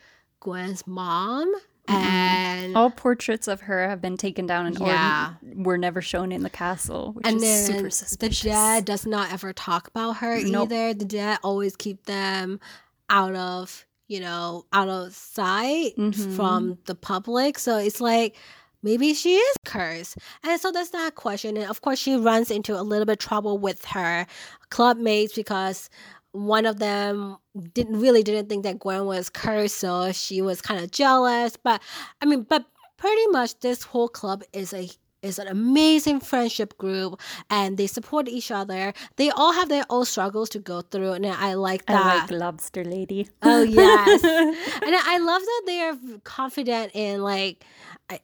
[0.40, 1.52] Gwen's mom.
[1.90, 5.34] And all portraits of her have been taken down and yeah.
[5.42, 8.42] were never shown in the castle, which and is super suspicious.
[8.42, 10.70] The dad does not ever talk about her nope.
[10.70, 10.94] either.
[10.94, 12.60] The dad always keep them
[13.08, 16.36] out of, you know, out of sight mm-hmm.
[16.36, 17.58] from the public.
[17.58, 18.36] So it's like
[18.82, 20.18] maybe she is cursed.
[20.44, 21.56] And so that's that question.
[21.56, 24.26] And of course, she runs into a little bit trouble with her
[24.70, 25.90] club mates because
[26.32, 27.36] one of them
[27.74, 31.56] didn't really didn't think that Gwen was cursed, so she was kind of jealous.
[31.56, 31.82] But
[32.20, 32.64] I mean, but
[32.96, 34.88] pretty much this whole club is a
[35.22, 38.92] is an amazing friendship group and they support each other.
[39.16, 42.06] They all have their own struggles to go through and I like that.
[42.06, 43.28] I like Lobster Lady.
[43.42, 44.24] Oh yes.
[44.24, 47.64] and I love that they're confident in like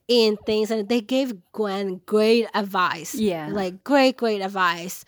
[0.09, 3.15] in things and they gave Gwen great advice.
[3.15, 3.49] Yeah.
[3.53, 5.05] Like great, great advice.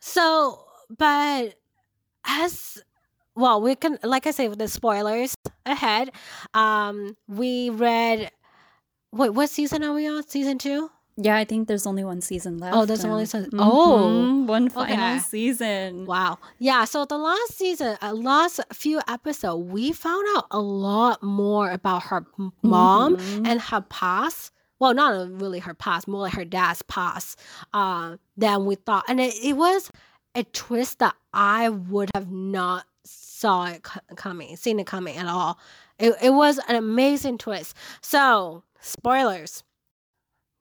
[0.00, 0.64] So
[0.96, 1.57] but
[2.28, 2.82] as
[3.34, 5.34] well, we can like I say with the spoilers
[5.66, 6.10] ahead.
[6.54, 8.30] Um, we read.
[9.10, 10.26] Wait, what season are we on?
[10.28, 10.90] Season two.
[11.20, 12.76] Yeah, I think there's only one season left.
[12.76, 13.50] Oh, there's only season.
[13.50, 13.60] Mm-hmm.
[13.60, 15.18] Oh, one final okay.
[15.18, 16.06] season.
[16.06, 16.38] Wow.
[16.60, 16.84] Yeah.
[16.84, 22.04] So the last season, uh, last few episodes, we found out a lot more about
[22.04, 22.24] her
[22.62, 23.46] mom mm-hmm.
[23.46, 24.52] and her past.
[24.78, 27.36] Well, not really her past, more like her dad's past,
[27.74, 29.02] uh, than we thought.
[29.08, 29.90] And it, it was
[30.38, 33.82] a twist that I would have not saw it
[34.14, 35.58] coming, seen it coming at all.
[35.98, 37.76] It, it was an amazing twist.
[38.00, 39.64] So, spoilers.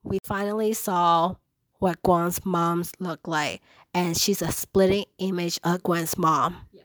[0.04, 1.36] We finally saw
[1.78, 3.62] what Gwen's moms look like,
[3.94, 6.58] and she's a splitting image of Gwen's mom.
[6.72, 6.82] Yeah.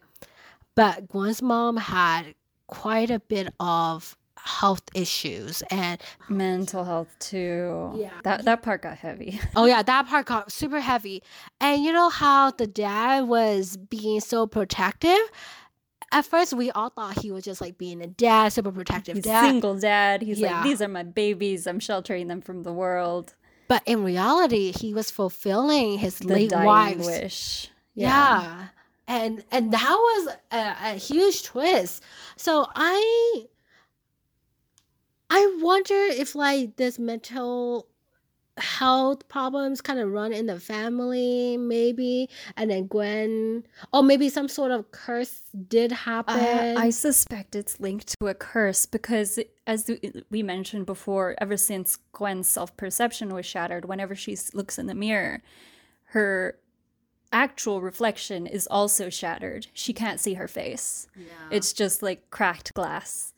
[0.74, 2.34] But Gwen's mom had
[2.66, 7.92] quite a bit of health issues and mental health too.
[7.96, 8.10] Yeah.
[8.24, 9.40] That that part got heavy.
[9.56, 11.22] oh yeah, that part got super heavy.
[11.60, 15.18] And you know how the dad was being so protective?
[16.10, 19.24] At first we all thought he was just like being a dad, super protective He's
[19.24, 19.48] dad.
[19.48, 20.22] Single dad.
[20.22, 20.56] He's yeah.
[20.56, 21.66] like, these are my babies.
[21.66, 23.34] I'm sheltering them from the world.
[23.68, 27.70] But in reality, he was fulfilling his the late wife's wish.
[27.94, 28.42] Yeah.
[28.42, 28.68] yeah.
[29.08, 32.02] And and that was a, a huge twist.
[32.36, 33.46] So I
[35.32, 37.88] I wonder if like this mental
[38.58, 43.64] health problems kind of run in the family maybe and then gwen
[43.94, 48.34] or maybe some sort of curse did happen uh, i suspect it's linked to a
[48.34, 49.90] curse because as
[50.28, 55.40] we mentioned before ever since gwen's self-perception was shattered whenever she looks in the mirror
[56.12, 56.58] her
[57.32, 59.66] actual reflection is also shattered.
[59.72, 61.08] She can't see her face.
[61.16, 61.24] Yeah.
[61.50, 63.32] It's just like cracked glass.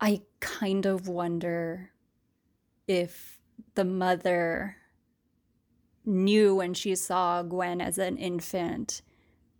[0.00, 1.90] I kind of wonder
[2.86, 3.38] if
[3.74, 4.76] the mother
[6.04, 9.02] knew when she saw Gwen as an infant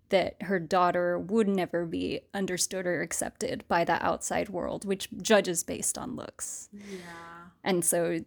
[0.09, 5.63] that her daughter would never be understood or accepted by the outside world, which judges
[5.63, 6.71] based on looks.
[6.73, 7.51] Yeah.
[7.63, 8.21] And so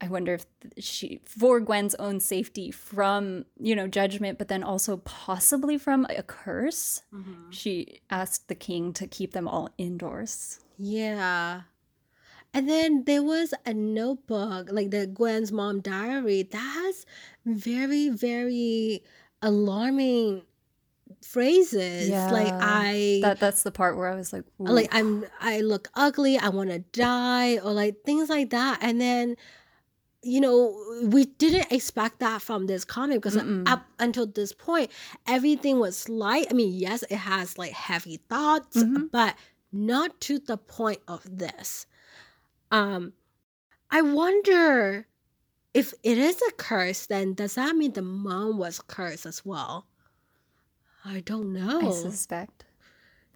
[0.00, 0.46] I wonder if
[0.78, 6.22] she, for Gwen's own safety from, you know, judgment, but then also possibly from a
[6.22, 7.50] curse, mm-hmm.
[7.50, 10.60] she asked the king to keep them all indoors.
[10.76, 11.62] Yeah.
[12.54, 17.04] And then there was a notebook, like the Gwen's mom diary, that has
[17.44, 19.02] very, very
[19.42, 20.42] alarming
[21.22, 22.30] phrases yeah.
[22.30, 24.64] like i that that's the part where i was like Ooh.
[24.64, 29.00] like i'm i look ugly i want to die or like things like that and
[29.00, 29.36] then
[30.22, 33.68] you know we didn't expect that from this comic because Mm-mm.
[33.68, 34.90] up until this point
[35.26, 39.06] everything was light i mean yes it has like heavy thoughts mm-hmm.
[39.12, 39.36] but
[39.72, 41.86] not to the point of this
[42.72, 43.12] um
[43.90, 45.06] i wonder
[45.72, 49.86] if it is a curse then does that mean the mom was cursed as well
[51.04, 51.88] I don't know.
[51.88, 52.64] I suspect.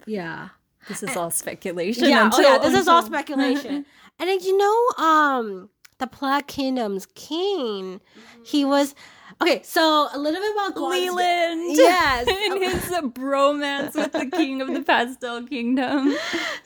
[0.05, 0.49] Yeah.
[0.87, 2.09] This is all speculation.
[2.09, 2.81] Yeah, until, oh yeah, this until...
[2.81, 3.85] is all speculation.
[4.19, 5.69] and then you know, um,
[6.03, 8.43] the Plaid Kingdom's king, mm-hmm.
[8.43, 8.93] he was
[9.41, 9.61] okay.
[9.63, 12.81] So a little bit about Leland, yes, and his
[13.13, 16.13] bromance with the king of the Pastel Kingdom.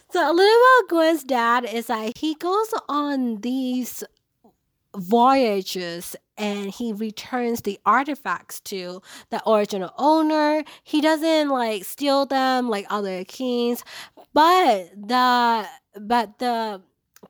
[0.09, 4.03] So a little about Gwen's dad is that he goes on these
[4.95, 10.63] voyages and he returns the artifacts to the original owner.
[10.83, 13.83] He doesn't like steal them like other kings,
[14.33, 15.67] but the
[15.99, 16.81] but the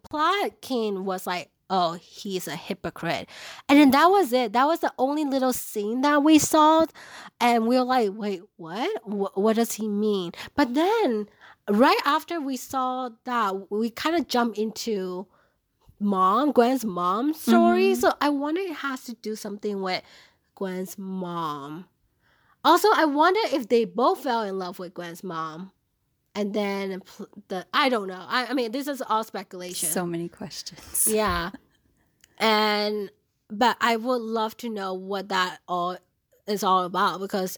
[0.09, 3.27] plot king was like, oh, he's a hypocrite.
[3.67, 4.53] And then that was it.
[4.53, 6.85] That was the only little scene that we saw.
[7.39, 9.05] And we were like, wait, what?
[9.05, 10.31] What, what does he mean?
[10.55, 11.27] But then
[11.69, 15.27] right after we saw that, we kind of jump into
[15.99, 17.91] mom, Gwen's mom story.
[17.91, 18.01] Mm-hmm.
[18.01, 20.01] So I wonder it has to do something with
[20.55, 21.85] Gwen's mom.
[22.63, 25.71] Also, I wonder if they both fell in love with Gwen's mom.
[26.37, 27.01] And then
[27.47, 28.23] the I don't know.
[28.27, 29.89] I, I mean, this is all speculation.
[29.89, 31.07] So many questions.
[31.11, 31.49] Yeah.
[32.37, 33.09] And
[33.49, 35.97] but I would love to know what that all
[36.45, 37.57] is all about because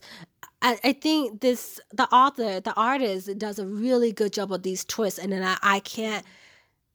[0.62, 4.86] I, I think this the author, the artist does a really good job of these
[4.86, 6.26] twists and then I, I can't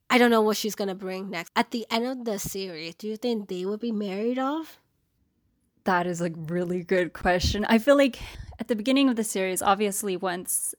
[0.09, 1.51] I don't know what she's gonna bring next.
[1.55, 4.79] At the end of the series, do you think they will be married off?
[5.83, 7.63] That is a really good question.
[7.65, 8.19] I feel like
[8.59, 10.73] at the beginning of the series, obviously, once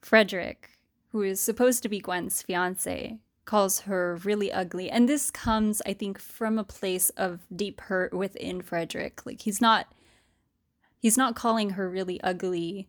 [0.00, 0.78] Frederick,
[1.12, 5.92] who is supposed to be Gwen's fiance, calls her really ugly, and this comes, I
[5.92, 9.24] think, from a place of deep hurt within Frederick.
[9.26, 9.92] Like he's not,
[10.98, 12.88] he's not calling her really ugly,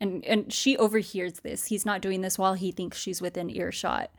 [0.00, 1.66] and and she overhears this.
[1.66, 4.10] He's not doing this while he thinks she's within earshot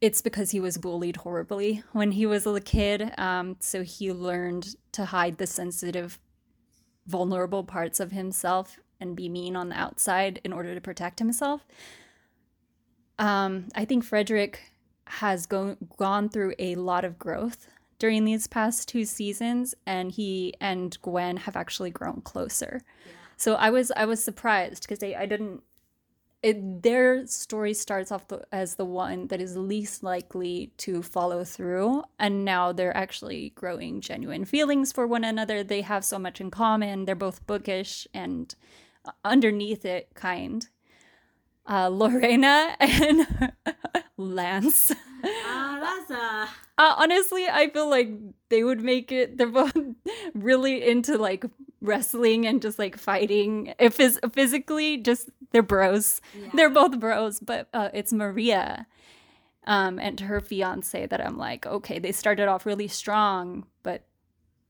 [0.00, 3.12] it's because he was bullied horribly when he was a kid.
[3.18, 6.18] Um, so he learned to hide the sensitive,
[7.06, 11.66] vulnerable parts of himself and be mean on the outside in order to protect himself.
[13.18, 14.72] Um, I think Frederick
[15.06, 20.54] has go- gone through a lot of growth during these past two seasons, and he
[20.60, 22.82] and Gwen have actually grown closer.
[23.06, 23.12] Yeah.
[23.36, 25.62] So I was I was surprised because I, I didn't
[26.42, 31.42] it, their story starts off the, as the one that is least likely to follow
[31.44, 36.40] through and now they're actually growing genuine feelings for one another they have so much
[36.40, 38.54] in common they're both bookish and
[39.24, 40.68] underneath it kind
[41.68, 43.52] uh, lorena and
[44.16, 48.10] lance uh, that's a uh, honestly, I feel like
[48.50, 49.38] they would make it.
[49.38, 49.76] They're both
[50.34, 51.46] really into like
[51.80, 53.74] wrestling and just like fighting.
[53.78, 56.20] If is physically, just they're bros.
[56.38, 56.48] Yeah.
[56.54, 57.40] They're both bros.
[57.40, 58.86] But uh, it's Maria,
[59.66, 64.05] um, and her fiance that I'm like, okay, they started off really strong, but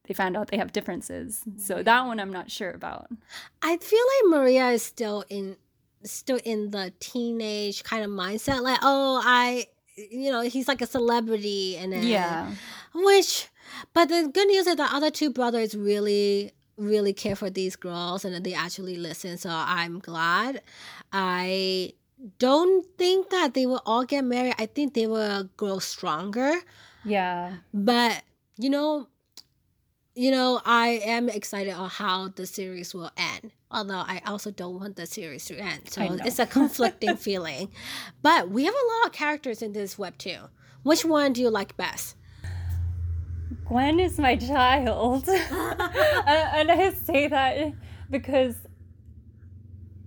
[0.07, 1.43] they found out they have differences.
[1.57, 3.09] So that one I'm not sure about.
[3.63, 5.57] I feel like Maria is still in
[6.05, 9.67] still in the teenage kind of mindset like oh i
[9.97, 12.51] you know, he's like a celebrity and then, yeah,
[12.95, 13.49] which,
[13.95, 18.23] but the good news is the other two brothers really really care for these girls
[18.23, 20.61] and they actually listen so i'm glad.
[21.13, 21.95] I
[22.39, 24.55] don't think that they will all get married.
[24.59, 26.53] I think they will grow stronger.
[27.05, 27.55] Yeah.
[27.73, 28.23] But
[28.59, 29.09] you know
[30.17, 34.79] you know i am excited on how the series will end although I also don't
[34.79, 35.91] want the series to end.
[35.91, 37.69] So it's a conflicting feeling.
[38.23, 40.39] But we have a lot of characters in this web too.
[40.83, 42.17] Which one do you like best?
[43.67, 45.29] Gwen is my child.
[45.29, 47.73] and I say that
[48.11, 48.57] because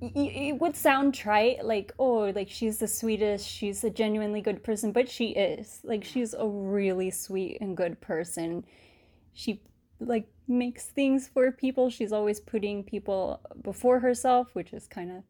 [0.01, 4.93] it would sound trite like oh like she's the sweetest she's a genuinely good person
[4.93, 8.63] but she is like she's a really sweet and good person
[9.33, 9.61] she
[9.99, 11.89] like makes things for people.
[11.89, 15.23] She's always putting people before herself which is kind of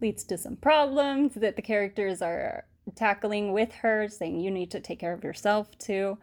[0.00, 4.80] leads to some problems that the characters are tackling with her saying you need to
[4.80, 6.18] take care of yourself too.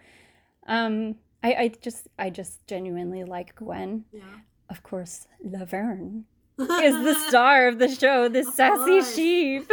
[0.68, 4.06] Um i i just i just genuinely like gwen.
[4.12, 4.22] Yeah.
[4.70, 6.26] Of course laverne
[6.58, 9.70] is the star of the show, the sassy sheep.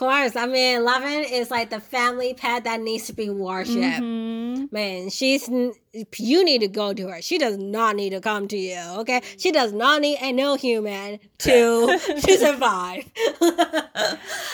[0.00, 0.34] Of course.
[0.34, 4.00] I mean, Laverne is like the family pet that needs to be worshipped.
[4.00, 4.64] Mm-hmm.
[4.72, 5.46] Man, she's,
[6.16, 7.20] you need to go to her.
[7.20, 9.20] She does not need to come to you, okay?
[9.36, 13.04] She does not need a no human to, to survive.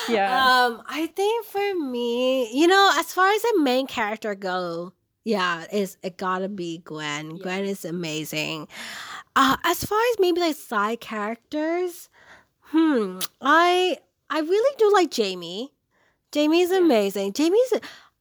[0.09, 0.65] yeah.
[0.67, 5.65] Um, I think for me, you know, as far as the main character go, yeah,
[5.71, 7.37] it's it gotta be Gwen.
[7.37, 7.43] Yeah.
[7.45, 8.67] Gwen is amazing.
[9.37, 12.09] Uh, as far as maybe like side characters,
[12.63, 13.99] hmm, I
[14.31, 15.73] I really do like Jamie.
[16.33, 17.33] Jamie's amazing.
[17.33, 17.73] Jamie's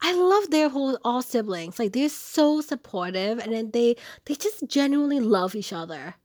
[0.01, 1.79] I love their whole all siblings.
[1.79, 6.15] Like they're so supportive and then they they just genuinely love each other.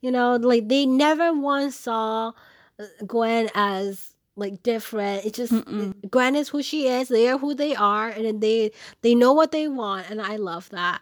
[0.00, 2.32] You know, like they never once saw
[2.78, 5.24] uh, Gwen as like different.
[5.26, 5.94] It just Mm-mm.
[6.10, 7.08] Gwen is who she is.
[7.08, 8.72] They are who they are, and then they
[9.02, 11.00] they know what they want, and I love that.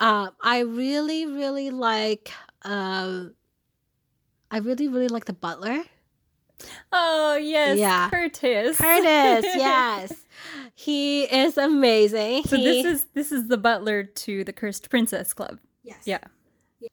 [0.00, 2.30] Uh, I really really like
[2.62, 3.34] um,
[4.50, 5.84] I really, really like the butler.
[6.92, 8.76] Oh yes, yeah, Curtis.
[8.76, 10.12] Curtis, yes,
[10.74, 12.44] he is amazing.
[12.44, 12.64] So he...
[12.64, 15.58] this is this is the butler to the Cursed Princess Club.
[15.82, 16.02] Yes.
[16.04, 16.18] Yeah.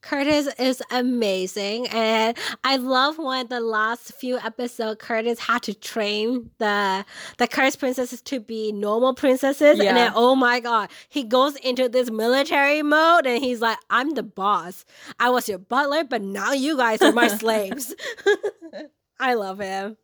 [0.02, 6.50] Curtis is amazing, and I love when the last few episodes Curtis had to train
[6.58, 7.06] the
[7.38, 9.90] the cursed princesses to be normal princesses, yeah.
[9.90, 14.12] and then oh my god, he goes into this military mode, and he's like, "I'm
[14.12, 14.86] the boss.
[15.20, 17.94] I was your butler, but now you guys are my slaves."
[19.20, 19.98] I love him.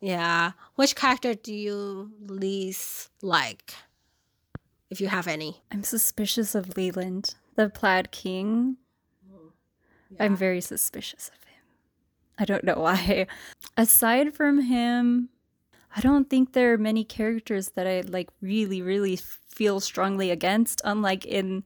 [0.00, 3.74] Yeah, which character do you least like,
[4.90, 5.62] if you have any?
[5.72, 8.76] I'm suspicious of Leland, the Plaid King.
[10.10, 10.24] Yeah.
[10.24, 11.62] I'm very suspicious of him.
[12.38, 13.26] I don't know why.
[13.76, 15.30] Aside from him,
[15.96, 20.80] I don't think there are many characters that I like really, really feel strongly against,
[20.84, 21.64] unlike in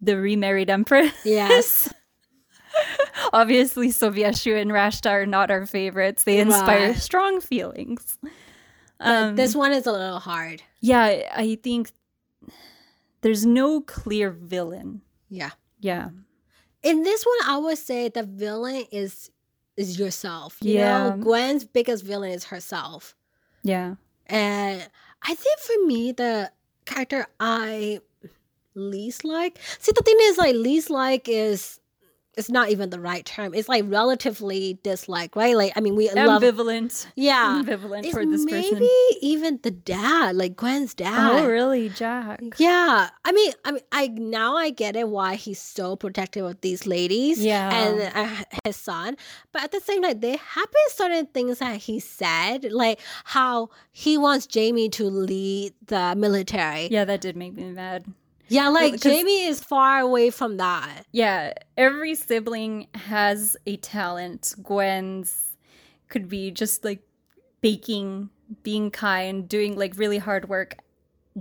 [0.00, 1.12] The Remarried Empress.
[1.24, 1.92] Yes.
[3.32, 6.24] Obviously, Sovieshu and Rashta are not our favorites.
[6.24, 6.96] They inspire right.
[6.96, 8.18] strong feelings.
[8.98, 10.62] Um, this one is a little hard.
[10.80, 11.92] Yeah, I think
[13.20, 15.02] there's no clear villain.
[15.28, 15.50] Yeah.
[15.80, 16.08] Yeah
[16.86, 19.30] in this one, I would say the villain is
[19.76, 20.56] is yourself.
[20.60, 21.10] You yeah.
[21.10, 23.16] know, Gwen's biggest villain is herself.
[23.62, 23.96] Yeah.
[24.26, 24.88] And
[25.22, 26.50] I think for me, the
[26.84, 28.00] character I
[28.74, 29.58] least like.
[29.80, 31.80] See, the thing is, like, least like is
[32.36, 33.54] it's not even the right term.
[33.54, 35.56] It's like relatively dislike, right?
[35.56, 37.04] Like I mean, we ambivalent.
[37.04, 38.74] Love, yeah, ambivalent it's toward this maybe person.
[38.74, 41.42] Maybe even the dad, like Gwen's dad.
[41.42, 42.40] Oh, really, Jack?
[42.58, 43.08] Yeah.
[43.24, 46.86] I mean, I mean, I now I get it why he's so protective of these
[46.86, 47.42] ladies.
[47.42, 49.16] Yeah, and uh, his son.
[49.52, 53.70] But at the same time, there have been certain things that he said, like how
[53.90, 56.88] he wants Jamie to lead the military.
[56.88, 58.04] Yeah, that did make me mad.
[58.48, 61.04] Yeah, like Jamie is far away from that.
[61.12, 64.54] Yeah, every sibling has a talent.
[64.62, 65.56] Gwen's
[66.08, 67.00] could be just like
[67.60, 68.30] baking,
[68.62, 70.76] being kind, doing like really hard work.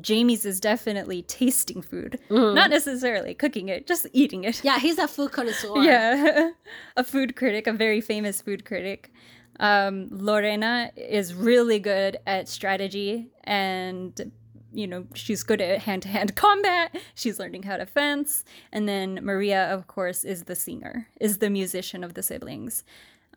[0.01, 2.55] Jamie's is definitely tasting food, mm-hmm.
[2.55, 4.61] not necessarily cooking it, just eating it.
[4.63, 5.77] Yeah, he's a food connoisseur.
[5.83, 6.49] yeah,
[6.97, 9.11] a food critic, a very famous food critic.
[9.59, 14.31] Um, Lorena is really good at strategy and
[14.75, 16.95] you know, she's good at hand to hand combat.
[17.13, 18.43] She's learning how to fence.
[18.71, 22.83] And then Maria, of course, is the singer, is the musician of the siblings.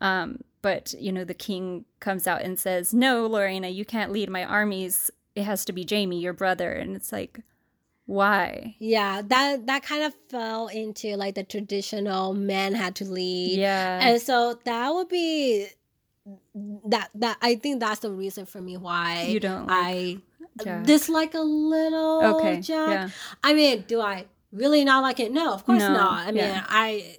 [0.01, 4.29] Um, but, you know, the king comes out and says, No, Lorena, you can't lead
[4.29, 5.11] my armies.
[5.35, 6.71] It has to be Jamie, your brother.
[6.71, 7.41] And it's like,
[8.09, 8.75] why?
[8.79, 13.59] Yeah, that that kind of fell into like the traditional man had to lead.
[13.59, 13.99] Yeah.
[14.01, 15.67] And so that would be
[16.85, 20.17] that that I think that's the reason for me why you don't like I
[20.63, 20.83] Jack.
[20.85, 22.89] dislike a little okay, Jack.
[22.89, 23.09] Yeah.
[23.43, 25.31] I mean, do I really not like it?
[25.31, 26.27] No, of course no, not.
[26.27, 26.65] I mean, yeah.
[26.67, 27.17] I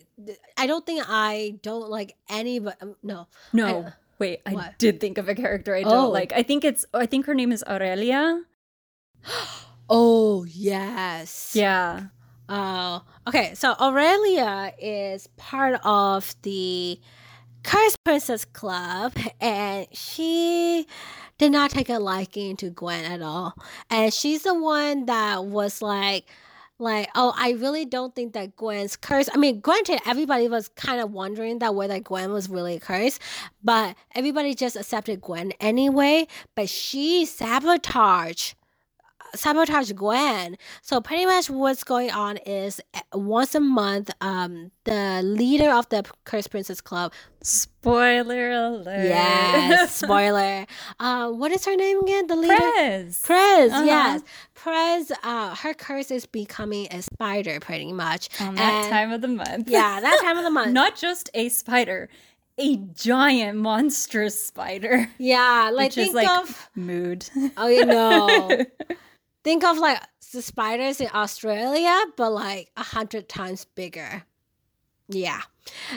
[0.57, 3.87] I don't think I don't like any, but um, no, no.
[3.87, 4.65] I, Wait, what?
[4.65, 6.11] I did think of a character I don't oh.
[6.11, 6.33] like.
[6.35, 8.43] I think it's I think her name is Aurelia.
[9.89, 11.53] oh yes.
[11.55, 12.09] Yeah.
[12.49, 13.55] Oh, okay.
[13.55, 17.01] So Aurelia is part of the
[17.63, 20.87] Cursed Princess Club, and she
[21.39, 23.55] did not take a liking to Gwen at all.
[23.89, 26.27] And she's the one that was like,
[26.79, 29.31] like, oh, I really don't think that Gwen's cursed.
[29.35, 33.21] I mean, granted, everybody was kind of wondering that whether Gwen was really cursed,
[33.63, 36.27] but everybody just accepted Gwen anyway.
[36.55, 38.55] But she sabotaged
[39.35, 40.57] sabotage Gwen.
[40.83, 45.89] So pretty much what's going on is eh, once a month, um, the leader of
[45.89, 47.13] the Cursed Princess Club.
[47.43, 49.05] Spoiler alert!
[49.05, 50.67] Yes, spoiler.
[50.99, 52.27] uh, what is her name again?
[52.27, 52.57] The leader.
[52.57, 53.23] Prez.
[53.23, 53.73] Prez.
[53.73, 53.85] Uh-huh.
[53.85, 54.23] Yes,
[54.55, 55.13] Prez.
[55.23, 58.29] Uh, her curse is becoming a spider, pretty much.
[58.41, 59.71] On that and, time of the month.
[59.71, 60.73] yeah, that time of the month.
[60.73, 62.09] Not just a spider
[62.59, 65.11] a giant monstrous spider.
[65.19, 67.29] Yeah, like think like of mood.
[67.57, 68.65] Oh, you know.
[69.43, 70.01] Think of like
[70.33, 74.25] the spiders in Australia, but like a hundred times bigger.
[75.09, 75.41] Yeah.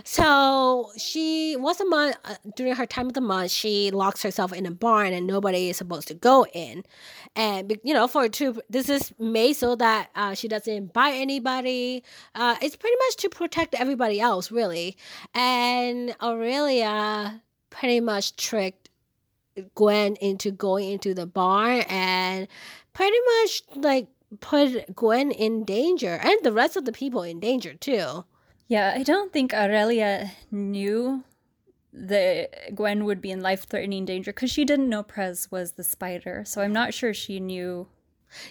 [0.03, 3.51] So she was a month uh, during her time of the month.
[3.51, 6.83] She locks herself in a barn, and nobody is supposed to go in.
[7.35, 12.03] And you know, for two, this is made so that uh, she doesn't bite anybody.
[12.33, 14.97] Uh, it's pretty much to protect everybody else, really.
[15.35, 18.89] And Aurelia pretty much tricked
[19.75, 22.47] Gwen into going into the barn and
[22.93, 24.07] pretty much like
[24.39, 28.25] put Gwen in danger and the rest of the people in danger too.
[28.67, 31.23] Yeah, I don't think Aurelia knew
[31.91, 35.83] that Gwen would be in life threatening danger because she didn't know Prez was the
[35.83, 36.43] spider.
[36.45, 37.87] So I'm not sure she knew.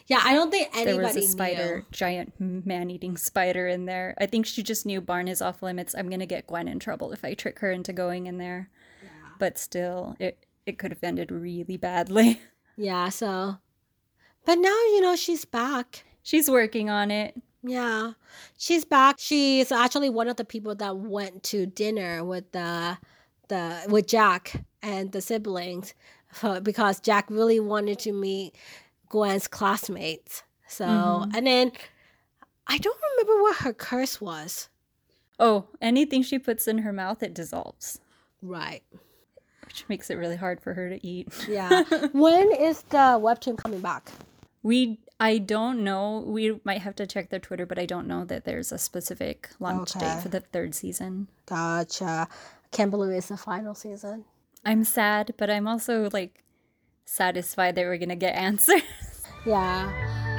[0.07, 1.87] Yeah, I don't think anybody there was a spider, knew.
[1.91, 4.15] giant man-eating spider in there.
[4.21, 5.93] I think she just knew barn is off limits.
[5.97, 8.71] I'm gonna get Gwen in trouble if I trick her into going in there.
[9.03, 9.09] Yeah.
[9.41, 12.41] But still, it it could have ended really badly.
[12.75, 13.59] Yeah, so
[14.45, 16.05] but now, you know, she's back.
[16.23, 17.35] She's working on it.
[17.63, 18.13] Yeah.
[18.59, 19.17] She's back.
[19.19, 22.99] She's actually one of the people that went to dinner with the
[23.49, 25.95] the with Jack and the siblings
[26.63, 28.55] because Jack really wanted to meet
[29.09, 30.43] Gwen's classmates.
[30.67, 31.37] So, mm-hmm.
[31.37, 31.73] and then
[32.67, 34.69] I don't remember what her curse was.
[35.39, 38.01] Oh, anything she puts in her mouth it dissolves.
[38.41, 38.83] Right.
[39.67, 41.29] Which makes it really hard for her to eat.
[41.49, 41.83] yeah.
[42.13, 44.11] when is the webtoon coming back?
[44.63, 46.25] We I don't know.
[46.27, 49.51] We might have to check their Twitter, but I don't know that there's a specific
[49.61, 50.07] launch okay.
[50.07, 51.29] date for the third season.
[51.47, 52.29] Gotcha.
[52.31, 54.25] I can't believe it's the final season.
[54.65, 56.43] I'm sad, but I'm also like
[57.05, 58.83] satisfied that we're gonna get answers.
[59.45, 60.32] Yeah.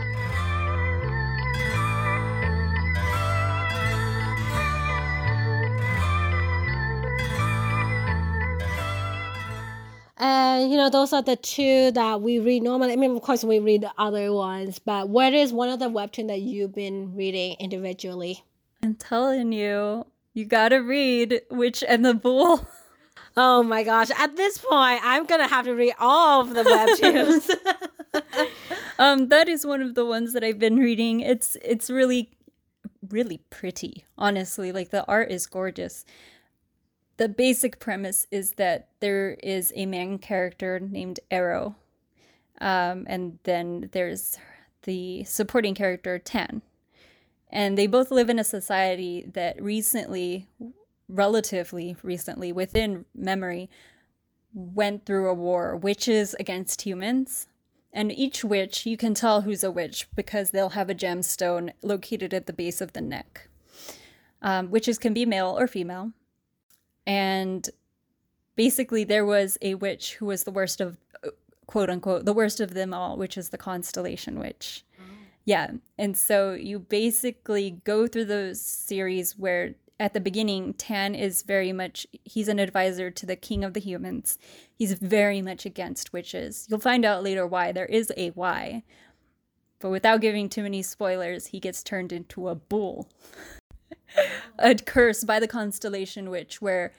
[10.23, 12.93] And you know, those are the two that we read normally.
[12.93, 15.89] I mean, of course, we read the other ones, but what is one of the
[15.89, 18.41] webtoon that you've been reading individually?
[18.81, 22.65] I'm telling you, you gotta read Witch and the Bull.
[23.35, 24.11] Oh my gosh!
[24.11, 27.49] At this point, I'm gonna have to read all of the webtoons.
[28.99, 31.19] um, that is one of the ones that I've been reading.
[31.19, 32.29] It's it's really,
[33.09, 34.05] really pretty.
[34.19, 36.05] Honestly, like the art is gorgeous
[37.17, 41.75] the basic premise is that there is a main character named Arrow,
[42.59, 44.37] um, and then there's
[44.83, 46.61] the supporting character Tan,
[47.51, 50.47] and they both live in a society that recently,
[51.07, 53.69] relatively recently, within memory,
[54.53, 57.47] went through a war, witches against humans.
[57.95, 62.33] And each witch, you can tell who's a witch because they'll have a gemstone located
[62.33, 63.49] at the base of the neck.
[64.41, 66.11] Um, witches can be male or female
[67.05, 67.69] and
[68.55, 70.97] basically there was a witch who was the worst of
[71.65, 74.83] quote unquote the worst of them all which is the constellation witch.
[74.99, 75.03] Oh.
[75.45, 75.71] yeah.
[75.97, 81.71] And so you basically go through those series where at the beginning tan is very
[81.71, 84.37] much he's an advisor to the king of the humans.
[84.75, 86.67] He's very much against witches.
[86.69, 87.71] You'll find out later why.
[87.71, 88.83] There is a why.
[89.79, 93.09] But without giving too many spoilers he gets turned into a bull
[94.59, 96.93] a curse by the constellation witch where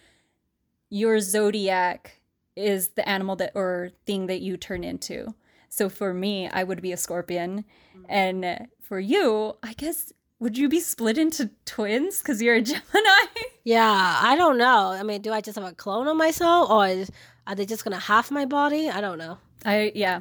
[0.91, 2.21] your zodiac
[2.57, 5.35] is the animal that or thing that you turn into.
[5.69, 7.65] So for me, I would be a scorpion.
[7.97, 8.05] Mm-hmm.
[8.09, 13.27] And for you, I guess would you be split into twins because you're a Gemini?
[13.65, 14.91] Yeah, I don't know.
[14.91, 17.11] I mean, do I just have a clone of myself, or is,
[17.47, 18.91] are they just gonna half my body?
[18.91, 19.39] I don't know.
[19.65, 20.21] I yeah.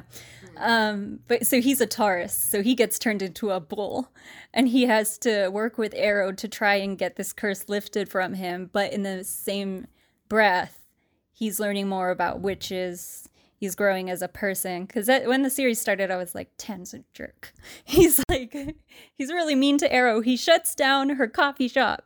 [0.56, 4.12] Um, but so he's a Taurus, so he gets turned into a bull,
[4.52, 8.34] and he has to work with Arrow to try and get this curse lifted from
[8.34, 8.70] him.
[8.72, 9.86] But in the same
[10.28, 10.86] breath,
[11.32, 13.28] he's learning more about witches.
[13.56, 14.84] He's growing as a person.
[14.84, 17.52] Because when the series started, I was like, Tan's a jerk.
[17.84, 18.52] He's like,
[19.14, 20.20] he's really mean to Arrow.
[20.20, 22.04] He shuts down her coffee shop.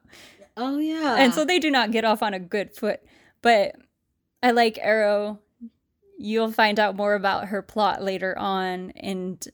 [0.57, 1.17] Oh yeah.
[1.19, 3.01] And so they do not get off on a good foot.
[3.43, 3.75] But
[4.43, 5.41] I like Arrow
[6.19, 9.49] you'll find out more about her plot later on and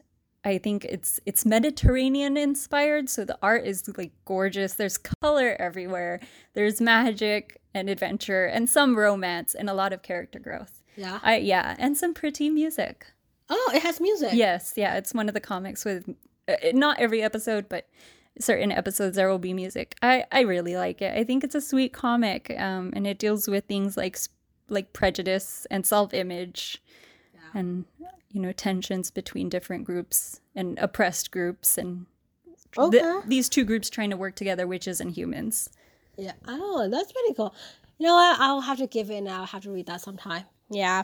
[0.44, 4.74] I think it's it's Mediterranean inspired, so the art is like gorgeous.
[4.74, 6.20] There's color everywhere.
[6.52, 10.82] There's magic and adventure and some romance and a lot of character growth.
[10.96, 11.18] Yeah.
[11.22, 13.06] I yeah, and some pretty music.
[13.48, 14.34] Oh, it has music.
[14.34, 16.14] Yes, yeah, it's one of the comics with
[16.46, 17.88] uh, not every episode, but
[18.38, 19.94] certain episodes there will be music.
[20.02, 21.16] I I really like it.
[21.16, 24.18] I think it's a sweet comic, um, and it deals with things like
[24.68, 26.82] like prejudice and self image,
[27.34, 27.60] yeah.
[27.60, 27.84] and
[28.30, 32.06] you know tensions between different groups and oppressed groups, and
[32.76, 32.98] okay.
[32.98, 35.70] th- these two groups trying to work together, witches and humans.
[36.16, 36.32] Yeah.
[36.46, 37.54] Oh, that's pretty cool.
[37.98, 38.40] You know what?
[38.40, 39.28] I'll have to give in.
[39.28, 40.44] I'll have to read that sometime.
[40.70, 41.02] Yeah.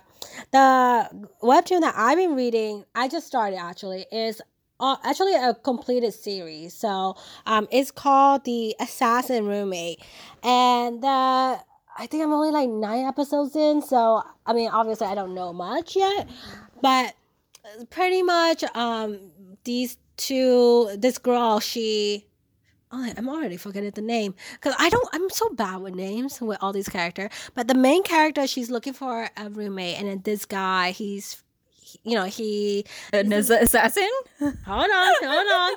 [0.51, 4.41] The webtoon that I've been reading, I just started actually, is
[4.81, 6.75] uh, actually a completed series.
[6.75, 10.03] So um, it's called The Assassin Roommate.
[10.43, 11.59] And uh,
[12.01, 13.83] I think I'm only like nine episodes in.
[13.83, 16.29] So, I mean, obviously, I don't know much yet.
[16.81, 17.15] But
[17.91, 19.21] pretty much um,
[19.65, 22.27] these two, this girl, she
[22.93, 25.09] Oh, I'm already forgetting the name because I don't.
[25.13, 27.31] I'm so bad with names with all these characters.
[27.55, 31.41] But the main character, she's looking for a roommate, and then this guy, he's
[32.05, 34.09] you know, he an assassin.
[34.41, 35.73] Hold on, hold on.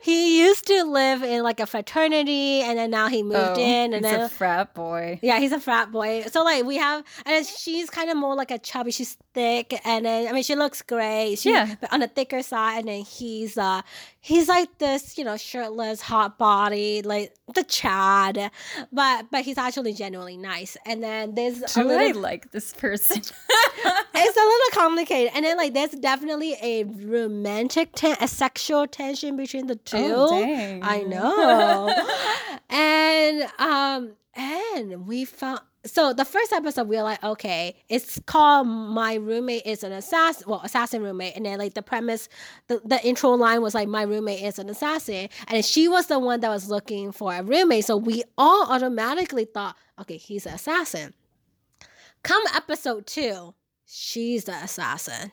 [0.00, 3.94] He used to live in like a fraternity, and then now he moved oh, in,
[3.94, 5.20] and then a frat boy.
[5.22, 6.24] Yeah, he's a frat boy.
[6.30, 8.90] So like we have, and she's kind of more like a chubby.
[8.90, 11.36] She's thick, and then I mean she looks great.
[11.36, 13.82] She, yeah, but on the thicker side, and then he's uh
[14.20, 18.50] he's like this, you know, shirtless, hot body, like the Chad,
[18.92, 20.76] but but he's actually genuinely nice.
[20.86, 23.18] And then there's Do a little, I like this person?
[23.20, 29.36] it's a little complicated, and then like there's definitely a romantic, ten- a sexual tension
[29.36, 29.96] between the two.
[29.96, 30.82] Oh, dang.
[30.82, 31.94] I know,
[32.70, 38.66] and um, and we found so the first episode we are like okay it's called
[38.66, 41.36] my roommate is an assassin well assassin roommate.
[41.36, 42.28] And then like the premise
[42.66, 45.28] the, the intro line was like my roommate is an assassin.
[45.46, 47.84] And she was the one that was looking for a roommate.
[47.84, 51.14] So we all automatically thought okay he's an assassin.
[52.22, 53.54] Come episode two
[53.86, 55.32] she's the assassin.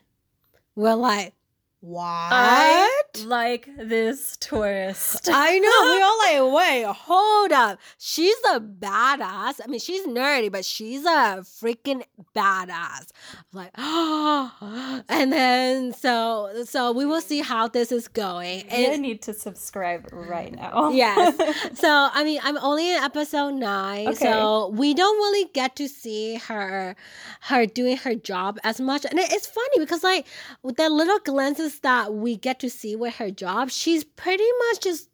[0.75, 1.33] We're like
[1.81, 2.07] what?
[2.07, 5.29] I like this twist.
[5.31, 6.39] I know.
[6.39, 7.79] We all like, wait, hold up.
[7.99, 9.59] She's a badass.
[9.63, 12.03] I mean, she's nerdy, but she's a freaking
[12.35, 13.11] badass.
[13.53, 15.03] Like, oh.
[15.09, 18.63] and then so so we will see how this is going.
[18.63, 20.89] And I need to subscribe right now.
[20.89, 21.35] yes.
[21.75, 24.15] So I mean, I'm only in episode nine, okay.
[24.15, 26.95] so we don't really get to see her
[27.41, 29.05] her doing her job as much.
[29.05, 30.25] And it's funny because like
[30.63, 31.19] with the little
[31.75, 35.09] glimpses that we get to see with her job, she's pretty much just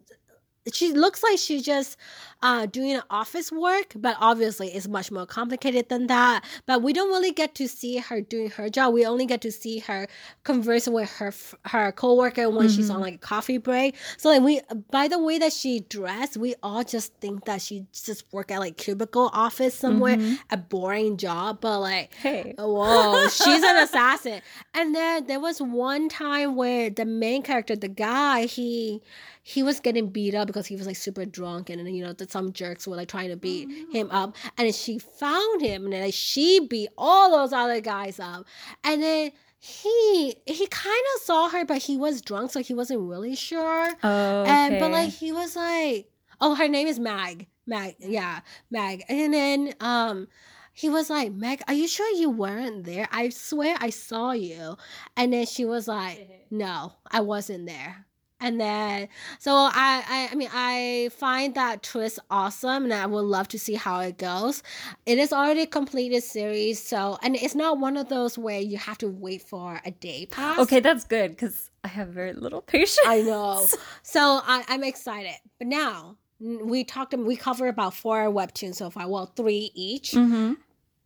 [0.74, 1.98] she looks like she just
[2.44, 6.44] uh, doing office work, but obviously it's much more complicated than that.
[6.66, 8.94] But we don't really get to see her doing her job.
[8.94, 10.08] We only get to see her
[10.44, 11.34] conversing with her
[11.66, 12.76] her coworker when mm-hmm.
[12.76, 13.96] she's on like a coffee break.
[14.18, 17.86] So like we, by the way that she dressed, we all just think that she
[17.94, 20.36] just work at like cubicle office somewhere, mm-hmm.
[20.50, 21.60] a boring job.
[21.62, 24.42] But like, hey, whoa, she's an assassin.
[24.74, 29.02] And then there was one time where the main character, the guy, he
[29.44, 32.31] he was getting beat up because he was like super drunk and you know that
[32.32, 34.36] some jerks were like trying to beat oh, him up.
[34.58, 38.46] And then she found him and then like, she beat all those other guys up.
[38.84, 43.02] And then he he kind of saw her but he was drunk so he wasn't
[43.02, 43.90] really sure.
[44.04, 44.52] Oh, okay.
[44.52, 46.10] and but like he was like
[46.40, 47.48] oh her name is mag.
[47.68, 49.04] Mag yeah mag.
[49.08, 50.28] And then um
[50.74, 53.06] he was like, Meg, are you sure you weren't there?
[53.12, 54.78] I swear I saw you.
[55.18, 58.08] And then she was like, No, I wasn't there
[58.42, 59.08] and then
[59.40, 63.60] so I, I i mean i find that twist awesome and i would love to
[63.60, 64.64] see how it goes.
[65.06, 68.78] It is already a completed series so and it's not one of those where you
[68.78, 70.60] have to wait for a day pass.
[70.60, 73.00] Okay that's good because i have very little patience.
[73.06, 73.66] I know.
[74.04, 75.36] So I, i'm excited.
[75.60, 80.12] But now we talked we covered about four webtoons so far well three each.
[80.12, 80.54] Mm-hmm.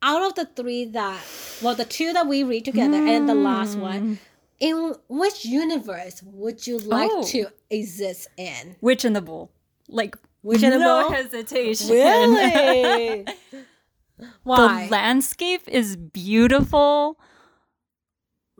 [0.01, 1.21] out of the three that
[1.61, 3.09] well the two that we read together mm.
[3.09, 4.17] and the last one mm
[4.59, 7.23] in which universe would you like oh.
[7.27, 8.75] to exist in?
[8.81, 9.51] Witch in the Bull.
[9.87, 11.11] Like Witch in the no Bull?
[11.11, 11.89] hesitation.
[11.89, 13.25] Really?
[14.43, 14.85] Why?
[14.85, 17.19] The landscape is beautiful.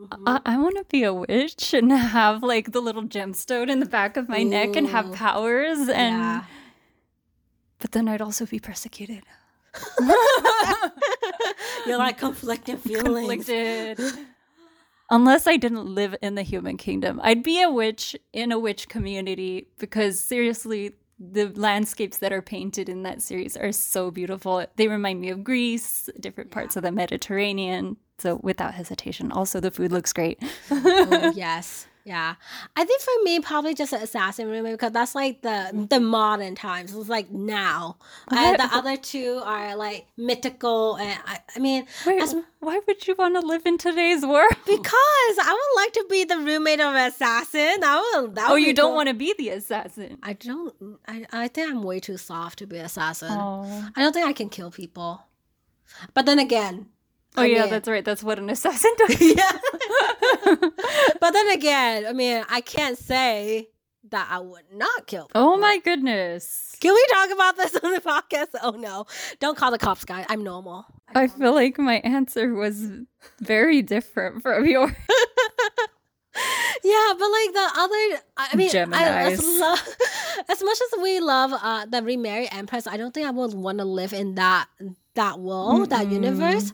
[0.00, 0.28] Mm-hmm.
[0.28, 3.86] I, I want to be a witch and have like the little gemstone in the
[3.86, 4.44] back of my Ooh.
[4.44, 6.44] neck and have powers and yeah.
[7.78, 9.22] but then I'd also be persecuted.
[11.86, 13.46] You're like conflicted feelings.
[13.46, 14.26] Conflicted
[15.10, 17.20] unless I didn't live in the human kingdom.
[17.22, 22.88] I'd be a witch in a witch community because seriously, the landscapes that are painted
[22.88, 24.66] in that series are so beautiful.
[24.76, 26.80] They remind me of Greece, different parts yeah.
[26.80, 27.96] of the Mediterranean.
[28.18, 29.32] So without hesitation.
[29.32, 30.42] Also the food looks great.
[30.70, 31.86] oh, yes.
[32.06, 32.36] Yeah,
[32.76, 36.54] I think for me, probably just an assassin roommate because that's like the the modern
[36.54, 36.94] times.
[36.94, 37.96] It's like now.
[38.28, 43.08] Uh, the other two are like mythical, and I, I mean, Wait, as- why would
[43.08, 44.52] you want to live in today's world?
[44.66, 47.82] because I would like to be the roommate of an assassin.
[47.82, 48.36] I would.
[48.36, 48.94] That oh, would you don't cool.
[48.94, 50.18] want to be the assassin.
[50.22, 51.00] I don't.
[51.08, 53.32] I, I think I'm way too soft to be an assassin.
[53.32, 55.22] Oh, I don't think I can kill people.
[56.14, 56.86] But then again.
[57.36, 58.04] Oh I yeah, mean- that's right.
[58.04, 59.20] That's what an assassin does.
[59.36, 59.52] yeah.
[61.20, 63.68] but then again, I mean, I can't say
[64.10, 65.26] that I would not kill.
[65.26, 65.40] People.
[65.42, 66.76] oh my goodness.
[66.80, 68.48] Can we talk about this on the podcast?
[68.62, 69.06] Oh no!
[69.40, 70.26] Don't call the cops, guys.
[70.28, 70.86] I'm normal.
[71.14, 72.88] I feel like my answer was
[73.40, 74.92] very different from yours.
[76.84, 79.74] Yeah, but like the other, I mean, I, as, lo-
[80.48, 83.78] as much as we love uh, the remarried empress, I don't think I would want
[83.78, 84.68] to live in that
[85.16, 86.12] that world, that Mm-mm.
[86.12, 86.72] universe.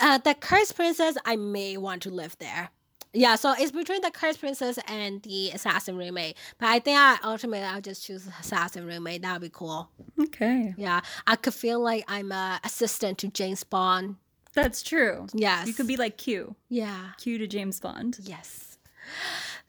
[0.00, 2.68] Uh, the cursed princess, I may want to live there.
[3.16, 6.36] Yeah, so it's between the cursed princess and the assassin roommate.
[6.58, 9.22] But I think I ultimately I'll just choose assassin roommate.
[9.22, 9.88] That'd be cool.
[10.20, 14.16] Okay, Yeah, I could feel like I'm a assistant to James Bond.
[14.52, 15.26] that's true.
[15.32, 17.10] Yes, You could be like Q, Yeah.
[17.18, 18.18] Q to James Bond.
[18.22, 18.78] Yes.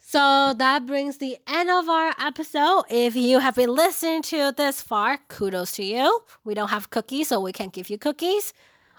[0.08, 2.84] So that brings the end of our episode.
[2.91, 6.22] If you have been listening to this far, kudos to you.
[6.43, 8.53] We don't have cookies, so we can't give you cookies.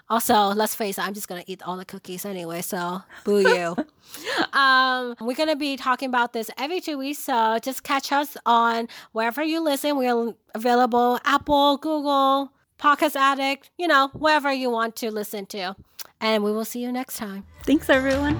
[0.09, 3.75] Also, let's face it, I'm just gonna eat all the cookies anyway, so boo you.
[4.53, 8.89] um, we're gonna be talking about this every two weeks, so just catch us on
[9.13, 9.97] wherever you listen.
[9.97, 15.77] We're available Apple, Google, Podcast Addict, you know, wherever you want to listen to.
[16.19, 17.45] And we will see you next time.
[17.63, 18.37] Thanks, everyone.